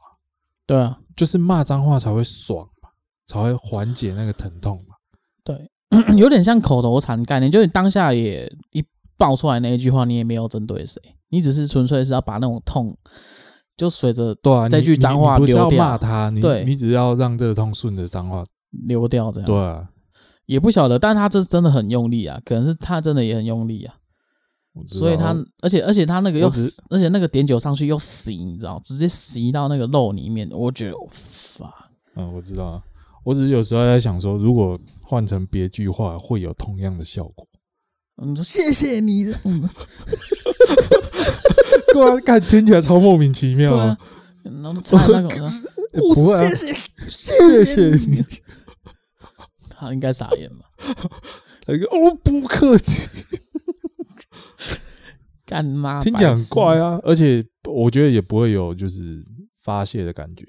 [0.67, 2.91] 对啊，就是骂脏话才会爽嘛，
[3.27, 4.97] 才会缓解那个疼痛嘛。
[5.45, 5.71] 对，
[6.19, 8.85] 有点像口头禅概念，就是你当下也一
[9.17, 11.01] 爆出来那一句话，你也没有针对谁。
[11.29, 12.97] 你只是纯粹是要把那种痛，
[13.77, 15.65] 就随着对啊，这句脏话流掉。
[15.65, 18.45] 不是要骂他，你对，你只要让这个痛顺着脏话
[18.87, 19.47] 流掉，这样。
[19.47, 19.89] 对啊，
[20.47, 23.95] 也不晓得，但他这真的很用力啊，可能是他真的也很用力啊，
[24.87, 26.49] 所以他而且而且他那个又
[26.91, 30.95] 而且那个碘酒上去又洗，你知道，直接洗到那个肉里面，我觉得
[31.61, 31.75] 哇
[32.17, 32.83] 嗯，我知道啊，
[33.25, 37.47] 我只是有时候在想说，如果换成别句话，会有同样的效果。
[38.17, 39.69] 你说谢谢你，嗯，
[41.93, 43.97] 对啊，看听起来超莫名其妙啊。
[44.43, 45.51] 然后擦伤口上，
[45.93, 46.75] 不谢谢
[47.07, 48.23] 谢谢你，
[49.71, 50.67] 他应该傻眼吧？
[51.67, 53.09] 他一个哦，不客气，
[55.47, 56.01] 干妈？
[56.03, 59.25] 听起来很怪啊，而且我觉得也不会有就是
[59.63, 60.45] 发泄的感觉，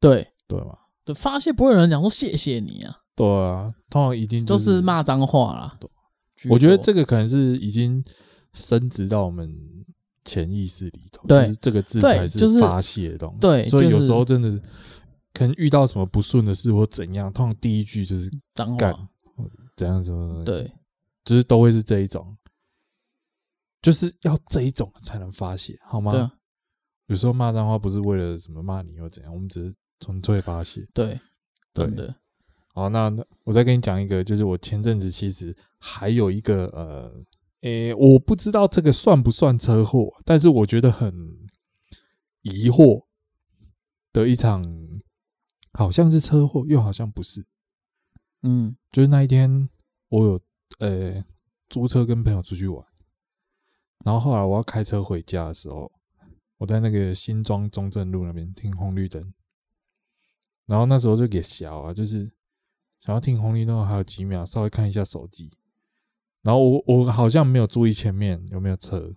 [0.00, 0.78] 对对吧？
[1.04, 5.78] 对，发泄不会有人讲说谢谢你啊，对啊，通常一定都是骂脏话啦。
[6.50, 8.04] 我觉得这个可能是已经
[8.52, 9.54] 升值到我们
[10.24, 13.40] 潜意识里头，对，就是这个字才是发泄的东西。
[13.40, 14.50] 对，所以有时候真的
[15.32, 19.08] 可能遇到什么不顺的事或怎样，通常第一句就是脏话，
[19.76, 20.70] 怎样怎么对，
[21.24, 22.36] 就是都会是这一种，
[23.82, 26.12] 就是要这一种才能发泄，好吗？
[26.12, 26.28] 对。
[27.08, 30.88] 有时候骂脏话不是为了什么骂你或怎样，我们只是纯粹发泄。
[30.94, 31.20] 对，
[31.74, 32.14] 对的。
[32.76, 33.08] 好，那
[33.44, 37.24] 我再跟你讲一个，就是我前阵子其实还有一个呃，
[37.60, 41.38] 诶、欸，我不知道这个算不算车祸，但是我觉得很
[42.42, 43.04] 疑惑
[44.12, 44.64] 的一场，
[45.72, 47.46] 好像是车祸，又好像不是。
[48.42, 49.68] 嗯，就是那一天
[50.08, 50.40] 我有
[50.80, 51.24] 呃、欸、
[51.68, 52.84] 租车跟朋友出去玩，
[54.04, 55.92] 然后后来我要开车回家的时候，
[56.58, 59.32] 我在那个新庄中正路那边停红绿灯，
[60.66, 62.32] 然后那时候就给小啊，就是。
[63.04, 65.50] 想要听红绿灯还有几秒，稍微看一下手机，
[66.40, 69.14] 然后我我好像没有注意前面有没有车，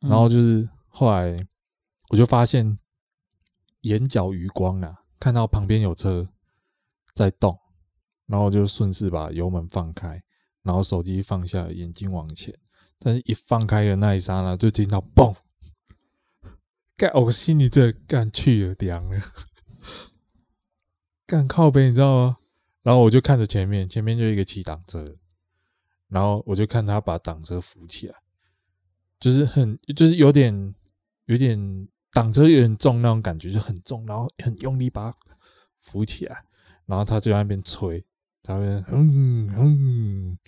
[0.00, 1.46] 然后就是后来
[2.08, 2.78] 我就发现
[3.82, 6.26] 眼角余光啊，看到旁边有车
[7.14, 7.58] 在动，
[8.24, 10.22] 然后我就顺势把油门放开，
[10.62, 12.58] 然后手机放下，眼睛往前，
[12.98, 15.36] 但是一放开的那一刹那，就听到嘣，
[16.96, 19.20] 干，我心里这干去了凉了，
[21.26, 22.38] 干靠背，你知道吗？
[22.82, 25.16] 然后我就看着前面，前面就一个骑挡车，
[26.08, 28.14] 然后我就看他把挡车扶起来，
[29.20, 30.74] 就是很，就是有点，
[31.26, 35.16] 有点挡车有点重那种感觉，就很重，然后很用力把它
[35.80, 36.44] 扶起来，
[36.86, 38.04] 然后他就在那边吹，
[38.42, 40.38] 他那边嗯嗯，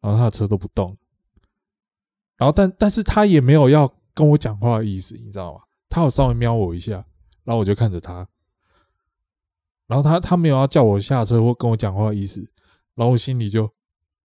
[0.00, 0.96] 然后他的车都不动，
[2.36, 5.60] 然后但但是他也没有要跟我讲话的意思，你知道吗？
[5.88, 7.04] 他有稍微瞄我一下，
[7.42, 8.28] 然后我就看着他。
[9.90, 12.40] 然后他他没有要叫我下车或跟我讲话的意思，
[12.94, 13.68] 然后我心里就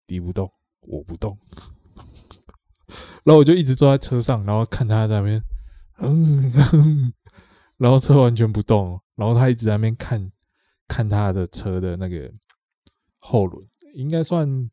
[0.06, 0.48] 敌不动
[0.82, 1.36] 我不动，
[3.26, 5.44] 然后我就一直坐在车上，然后看他在那边，
[5.98, 7.14] 嗯，嗯，
[7.78, 10.32] 然后车完全不动，然后他一直在那边看，
[10.88, 12.32] 看他的车的那个
[13.18, 14.70] 后轮，应该算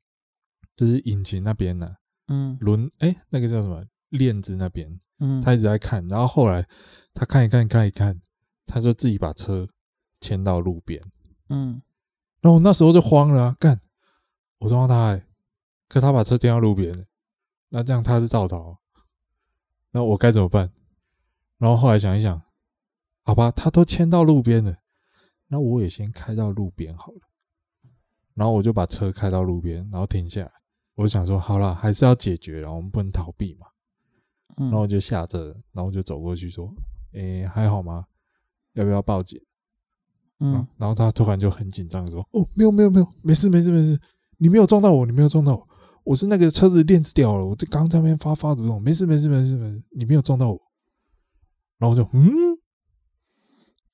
[0.77, 1.97] 就是引擎那边呢、啊，
[2.29, 3.83] 嗯，轮哎那个叫什么？
[4.11, 6.69] 链子那边，嗯，他一直在看，然后后来
[7.15, 8.21] 他看一看看一看，
[8.67, 9.67] 他就自己把车。
[10.23, 11.03] 牵到路边，
[11.49, 11.83] 嗯，
[12.41, 13.81] 然后我那时候就慌了啊，干，
[14.59, 15.27] 我撞到他，欸，
[15.89, 17.07] 可他把车牵到路边，
[17.71, 18.79] 那这样他是肇逃，
[19.91, 20.73] 那我该怎么办？
[21.59, 22.41] 然后后来想一想，
[23.23, 24.79] 好吧，他都牵到路边了，
[25.49, 27.21] 那我也先开到路边好了。
[28.35, 30.53] 然后我就把车开到路边，然后停下来，
[30.95, 33.67] 我想说，好了，还是要解决了，我们不能逃避嘛。
[34.57, 36.73] 然后我就下车，然后我就走过去说，
[37.13, 38.07] 诶，还好吗？
[38.73, 39.41] 要不要报警？
[40.43, 43.99] 嗯，然后他突然就很紧张的说：“哦，没有没有没有，没事没事没事，
[44.39, 45.69] 你没有撞到我，你没有撞到我，
[46.05, 50.61] 我是那个车子链子掉了，我就刚在那边发发抖，没事没事没事没事，你没有撞到我。”
[51.79, 52.31] 然后我就嗯，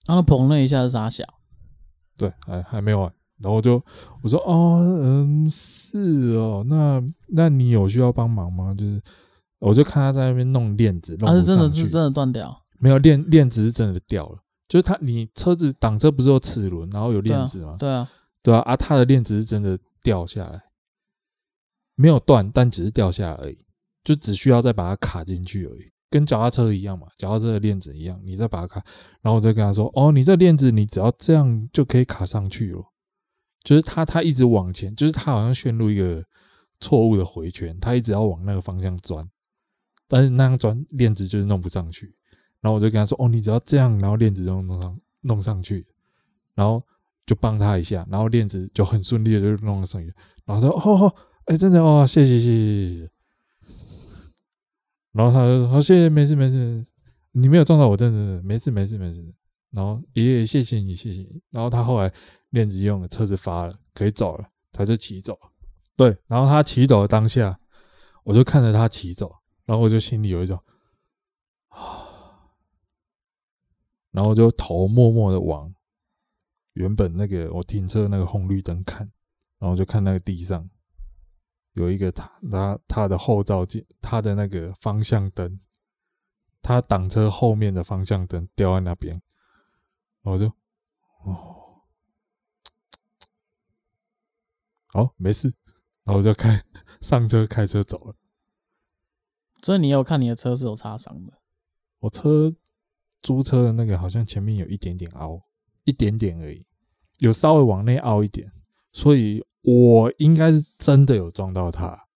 [0.06, 1.24] 然后砰了一下是啥小？
[2.16, 3.12] 对，还还没完。
[3.40, 3.80] 然后我就
[4.22, 9.00] 我说：“哦，嗯，是哦，那那你有需要帮忙吗？”就是
[9.60, 14.38] 我就看他在那边弄链子，弄他是真的是真的断掉，没有链链子是真的掉了。
[14.68, 17.76] 就是他，你车子挡车不是有齿轮，然后有链子吗？
[17.78, 18.08] 对啊，
[18.42, 20.62] 对啊，啊，他的链子是真的掉下来，
[21.94, 23.64] 没有断，但只是掉下来而已，
[24.04, 28.84] 就只需要再把它卡进去而已，跟脚踏车一样嘛，脚踏车的链子一样，你再把它卡，
[29.22, 32.82] 然后我再跟他说，哦，你这链子你只要这样就可以卡上去了，
[33.64, 36.22] 就是他他一直往前，就是他好像陷入一个
[36.78, 39.26] 错误的回圈，他一直要往那个方向钻，
[40.06, 42.17] 但是那样钻链子就是弄不上去。
[42.60, 45.86] 然后我就跟他说：“哦，你只要这样，然后链子就弄上弄上去，
[46.54, 46.82] 然后
[47.24, 50.12] 就帮他一下，然后链子就很顺利的就弄了上去。
[50.44, 53.10] 然后说：哦哦，哎，真的哦，谢谢谢谢谢谢。
[55.12, 56.84] 然后他就说：好，谢谢，没事没事，
[57.32, 59.24] 你没有撞到我，真的没事没事没事。
[59.70, 61.40] 然后爷爷谢谢你谢谢你。
[61.50, 62.12] 然后他后来
[62.50, 65.38] 链子用了，车子发了，可以走了，他就骑走。
[65.96, 67.58] 对，然后他骑走的当下，
[68.24, 69.30] 我就看着他骑走，
[69.66, 70.58] 然后我就心里有一种
[71.68, 72.06] 啊。”
[74.10, 75.74] 然后就头默默的往
[76.72, 79.12] 原本那个我停车那个红绿灯看，
[79.58, 80.68] 然后就看那个地上
[81.72, 85.60] 有一个他他他的后照镜，他的那个方向灯，
[86.62, 89.20] 他挡车后面的方向灯掉在那边，
[90.22, 90.46] 然后我就
[91.24, 91.82] 哦，
[94.86, 95.52] 好没事，
[96.04, 96.64] 然后我就开
[97.02, 98.16] 上车开车走了。
[99.60, 101.34] 所以你有看你的车是有擦伤的？
[101.98, 102.54] 我车。
[103.22, 105.40] 租车的那个好像前面有一点点凹，
[105.84, 106.64] 一点点而已，
[107.18, 108.50] 有稍微往内凹一点，
[108.92, 112.06] 所以我应该是真的有撞到他，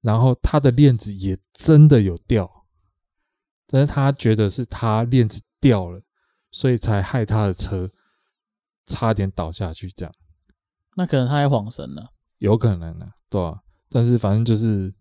[0.00, 2.66] 然后他的链子也真的有掉，
[3.66, 6.00] 但是他觉得是他链子掉了，
[6.50, 7.90] 所以才害他的车
[8.86, 10.14] 差点倒下去，这样。
[10.96, 14.94] 那可能他还晃神了，有可能啊，对啊，但是反正就是。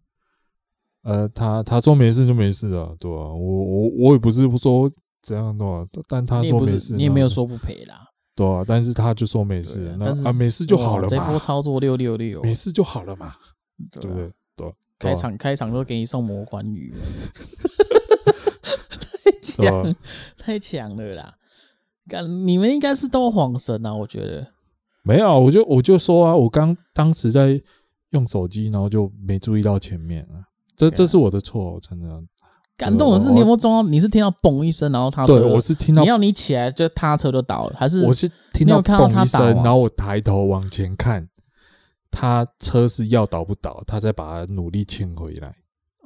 [1.04, 4.90] 呃，他他说没事就没事啊，对啊，我我我也不是不说
[5.22, 13.34] 怎样的、啊，但他说没事，你也没有说不赔啦，对啊，但是他就说没事，那啊没事就好了嘛，这波操作六六六，没事就好了嘛，
[13.92, 14.32] 对不对？
[14.56, 16.94] 对，开场开场都给你送魔关羽，
[19.24, 19.96] 太强
[20.38, 21.36] 太强了啦！
[22.08, 24.48] 干，你们应该是都晃神啊，我觉得
[25.04, 27.62] 没有，我就我就说啊，我刚当时在
[28.12, 30.48] 用手机，然后就没注意到前面啊。
[30.76, 32.08] 这这是我的错，我真的
[32.76, 33.90] 感动的是你有没有撞到？
[33.90, 41.30] 你是听到嘣一声，然后他对我是听到，你要你起来就他车就倒了，还是我是听到嘣一声，然后我抬头往前看，
[42.10, 45.56] 他车是要倒不倒，他再把它努力牵回来。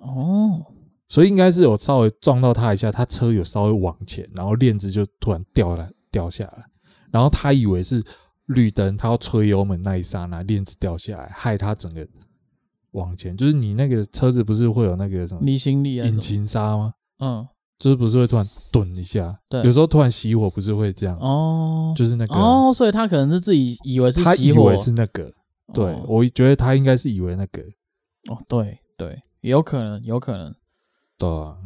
[0.01, 0.65] 哦，
[1.07, 6.65] 所以应该是有稍微撞到他一下，他车有稍微往前，然后链子就突然掉了掉下来，
[7.11, 8.03] 然后他以为是
[8.47, 12.05] 绿灯，他要吹油门那一刹那，链子掉下来，害他整个。
[12.91, 16.93] 往前就是你那个车子不是会有那个什么离心力啊，引擎刹吗？
[17.19, 19.39] 嗯，就是不是会突然顿一下？
[19.49, 21.17] 对，有时候突然熄火不是会这样？
[21.19, 25.31] 哦，就是那个哦，所以他可能是自己以为是熄火，他以为是那个。
[25.73, 27.61] 对，哦、我觉得他应该是以为那个。
[28.29, 30.55] 哦，对对，有可能，有可能。
[31.17, 31.57] 对啊。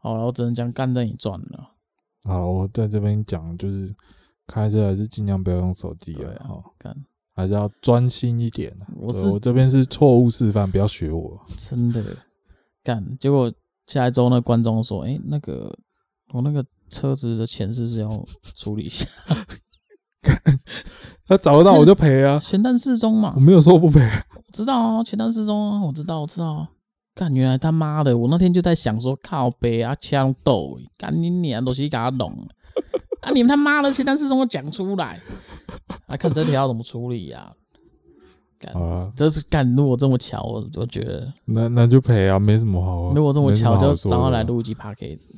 [0.00, 1.70] 好了，我只能讲干在你赚了。
[2.24, 3.94] 好，我在这边讲就是
[4.46, 6.32] 开车还是尽量不要用手机啊。
[6.46, 6.96] 好，干。
[7.34, 8.74] 还是要专心一点。
[8.96, 11.40] 我是我这边是错误示范，不要学我。
[11.56, 12.02] 真的
[12.82, 13.52] 干，结果
[13.86, 15.76] 下一周那观众说：“哎、欸，那个
[16.32, 18.08] 我那个车子的钱是不是要
[18.54, 19.06] 处理一下？”
[21.26, 23.32] 他找得到我就赔啊，钱弹事中嘛。
[23.34, 24.00] 我没有说不赔，
[24.52, 26.68] 知道啊，钱弹事中啊，我知道，我知道啊。
[27.14, 32.46] 干，原来他妈的，我那天就在想说，靠北啊，枪斗，干你娘，都是给他弄。
[33.24, 33.30] 啊！
[33.32, 35.18] 你们他妈的，现在是这么讲出来，
[36.08, 37.50] 来看这条要怎么处理呀？
[38.72, 43.12] 啊，这是干，如果这么巧，我我觉得那那就赔啊，没什么好。
[43.14, 45.28] 如果这么巧，就找他来录一集 podcast，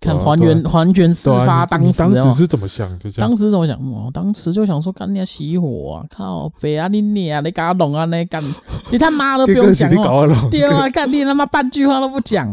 [0.00, 2.98] 看还原还原事发当时，当时是怎么想？
[2.98, 3.78] 就当时怎么想？
[3.90, 6.06] 我，当时就想说，干你要熄火啊！
[6.10, 6.88] 靠北啊！
[6.88, 7.40] 你你啊！
[7.40, 8.04] 你搞弄啊！
[8.04, 8.44] 你干
[8.90, 10.90] 你他妈都 不用讲话，对啊！
[10.90, 12.46] 看你他妈半句话都不讲。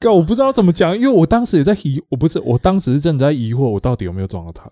[0.00, 4.70] 哥，我不知道怎么讲，因为我当时也在疑，我不是，我当时是真的在疑惑，我到底有没有撞到他。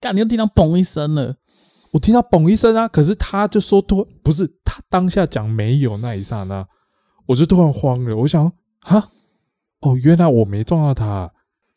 [0.00, 1.36] 干，你又听到嘣一声了，
[1.92, 6.66] 我听到嘣一声啊，可是他就说突，不是他当下讲没有那一刹那，
[7.26, 9.10] 我就突然慌了，我想啊，
[9.80, 11.30] 哦，原来我没撞到他，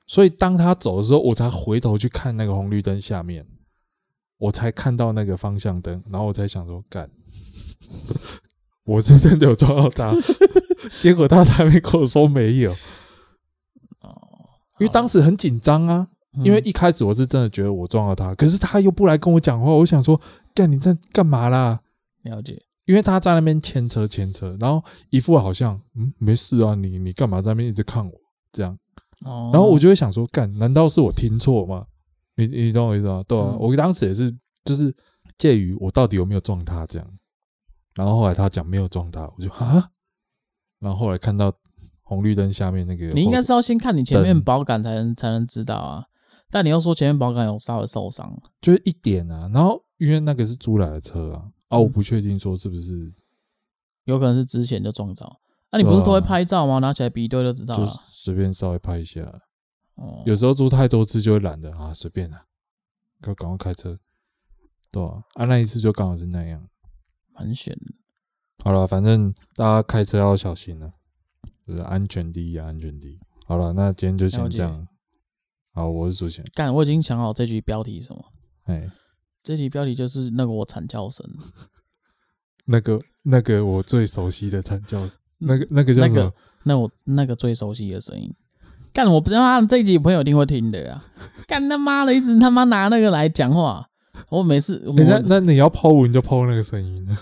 [0.07, 3.45] 所以当他走的时候，我才回头去看那个红绿灯下面，
[4.37, 7.09] 我才看到那个方向灯，然后我才想说，干，
[8.85, 10.15] 我是真的有撞到他，
[11.01, 12.71] 结果他还没跟我说没有。
[14.01, 14.11] 哦，
[14.79, 16.07] 因为当时很紧张啊，
[16.43, 20.19] 因为一开始我是真的觉得我撞到他，可是他又不来跟我讲话，我想说，
[20.53, 21.81] 干，你在干嘛啦？
[22.23, 22.61] 了解。
[22.85, 28.13] 因为他在那边牵扯牵扯，然后一副好像嗯没事啊，你你干嘛在那边一直看我
[28.51, 28.77] 这样？
[29.25, 31.83] 哦，然后我就会想说，干，难道是我听错吗？
[32.35, 33.23] 你你懂我意思吗？
[33.27, 34.31] 对啊，嗯、我当时也是，
[34.63, 34.95] 就是
[35.35, 37.07] 介于我到底有没有撞他这样。
[37.95, 39.89] 然后后来他讲没有撞他，我就啊。
[40.79, 41.51] 然后后来看到
[42.01, 46.05] 红绿灯下面那个，你应该是要先看你前面保杆才能才能知道啊。
[46.51, 49.49] 但你又说前面保杆有稍微受伤，就是一点啊。
[49.53, 51.51] 然后因为那个是租来的车啊。
[51.67, 53.11] 啊，我不确定说是不是，
[54.03, 55.41] 有可能是之前就撞到。
[55.71, 56.77] 那、啊、你不是都会拍照吗？
[56.77, 57.91] 拿起来比对就知道了。
[58.11, 59.21] 随便稍微拍一下。
[59.95, 60.21] 哦。
[60.27, 62.45] 有时候租太多次就会懒得啊，随便啊，
[63.19, 63.97] 赶赶快开车。
[64.91, 66.69] 对啊，啊那一次就刚好是那样。
[67.35, 67.93] 蛮险的。
[68.63, 70.91] 好了，反正大家开车要小心了，
[71.67, 73.19] 就是安全第一啊，安全第一。
[73.45, 74.87] 好了，那今天就先这样。
[75.73, 76.49] 好，我是主持人。
[76.55, 78.25] 干，我已经想好这句标题是什么。
[78.65, 78.89] 哎。
[79.43, 81.23] 这局标题就是那个我惨叫声，
[82.65, 86.15] 那个那个我最熟悉的惨叫声，那个那个叫什么？
[86.15, 86.33] 那个
[86.63, 88.33] 那我那个最熟悉的声音。
[88.91, 91.05] 干，我不知道这一集朋友一定会听的啊！
[91.47, 93.87] 干他妈的，一直他妈拿那个来讲话，
[94.29, 97.17] 我每次我、欸、那那你要抛文就抛那个声音呢？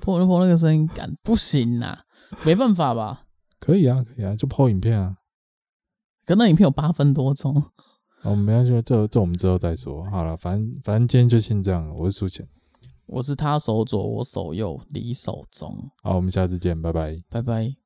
[0.00, 1.98] 抛就抛那个声音， 干不行呐，
[2.44, 3.22] 没办法吧？
[3.60, 5.16] 可以啊，可以啊，就抛影片啊。
[6.26, 7.62] 可那影片有八分多钟。
[8.22, 10.04] 哦，没关系，这这我们之后再说。
[10.10, 11.88] 好了，反正反正今天就先这样。
[11.96, 12.46] 我是苏浅，
[13.06, 15.76] 我是他手左，我手右，你手中。
[16.02, 17.81] 好，我们下次见，拜拜，拜拜。